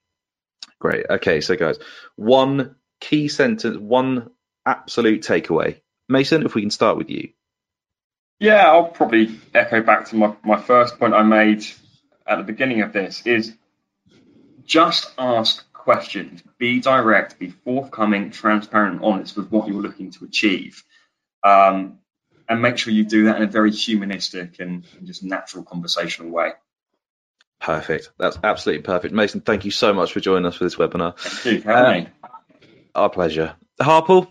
[0.80, 1.06] Great.
[1.08, 1.78] Okay so guys
[2.16, 4.30] one key sentence one
[4.66, 5.80] absolute takeaway.
[6.08, 7.30] Mason, if we can start with you.
[8.38, 11.64] Yeah, I'll probably echo back to my, my first point I made
[12.26, 13.54] at the beginning of this is
[14.64, 20.24] just ask questions, be direct, be forthcoming, transparent, and honest with what you're looking to
[20.24, 20.84] achieve.
[21.42, 21.98] Um,
[22.48, 26.30] and make sure you do that in a very humanistic and, and just natural conversational
[26.30, 26.52] way.
[27.60, 28.10] Perfect.
[28.18, 29.14] That's absolutely perfect.
[29.14, 31.18] Mason, thank you so much for joining us for this webinar.
[31.18, 31.70] Thank you.
[31.70, 32.04] Uh,
[32.94, 33.54] our pleasure.
[33.80, 34.28] Harpal,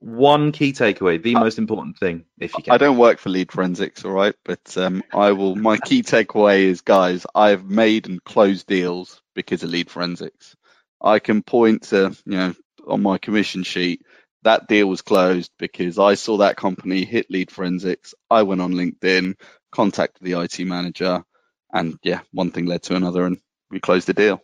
[0.00, 2.72] one key takeaway, the most important thing, if you can.
[2.72, 5.54] I don't work for Lead Forensics, all right, but um, I will.
[5.54, 10.56] My key takeaway is, guys, I've made and closed deals because of Lead Forensics.
[11.02, 12.54] I can point to, you know,
[12.88, 14.02] on my commission sheet,
[14.42, 18.14] that deal was closed because I saw that company hit Lead Forensics.
[18.30, 19.34] I went on LinkedIn,
[19.70, 21.24] contacted the IT manager,
[21.72, 23.38] and yeah, one thing led to another, and
[23.70, 24.40] we closed the deal.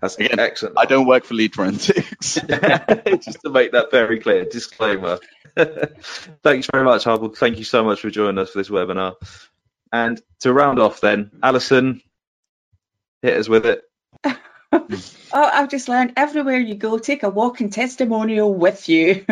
[0.00, 0.78] That's Again, excellent.
[0.78, 2.34] I don't work for Lead Forensics.
[3.24, 5.18] Just to make that very clear, disclaimer.
[5.56, 7.36] Thanks very much, Harpal.
[7.36, 9.14] Thank you so much for joining us for this webinar.
[9.92, 12.02] And to round off, then, Alison,
[13.22, 13.82] hit us with it.
[14.24, 14.40] oh,
[15.32, 19.24] I've just learned everywhere you go, take a walking testimonial with you.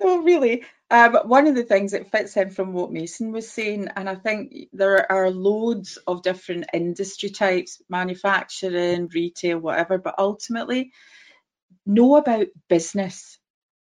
[0.00, 0.64] no, really.
[0.90, 4.16] Um, one of the things that fits in from what Mason was saying, and I
[4.16, 10.92] think there are loads of different industry types, manufacturing, retail, whatever, but ultimately
[11.86, 13.39] know about business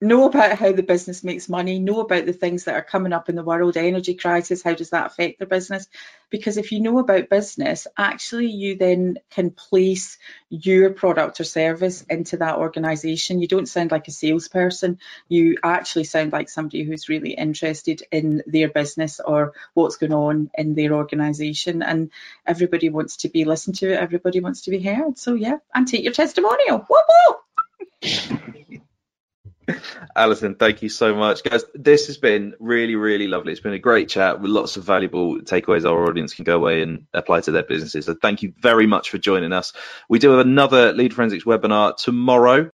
[0.03, 3.29] know about how the business makes money, know about the things that are coming up
[3.29, 5.87] in the world, energy crisis, how does that affect their business?
[6.29, 10.17] Because if you know about business, actually you then can place
[10.49, 13.39] your product or service into that organization.
[13.39, 14.99] You don't sound like a salesperson,
[15.29, 20.51] you actually sound like somebody who's really interested in their business or what's going on
[20.55, 21.81] in their organization.
[21.81, 22.11] And
[22.45, 25.17] everybody wants to be listened to, everybody wants to be heard.
[25.17, 26.79] So yeah, and take your testimonial.
[26.79, 27.39] Whoop whoop.
[30.15, 31.43] Alison, thank you so much.
[31.43, 33.51] Guys, this has been really, really lovely.
[33.51, 36.81] It's been a great chat with lots of valuable takeaways our audience can go away
[36.81, 38.05] and apply to their businesses.
[38.05, 39.73] So thank you very much for joining us.
[40.09, 42.71] We do have another Lead Forensics webinar tomorrow.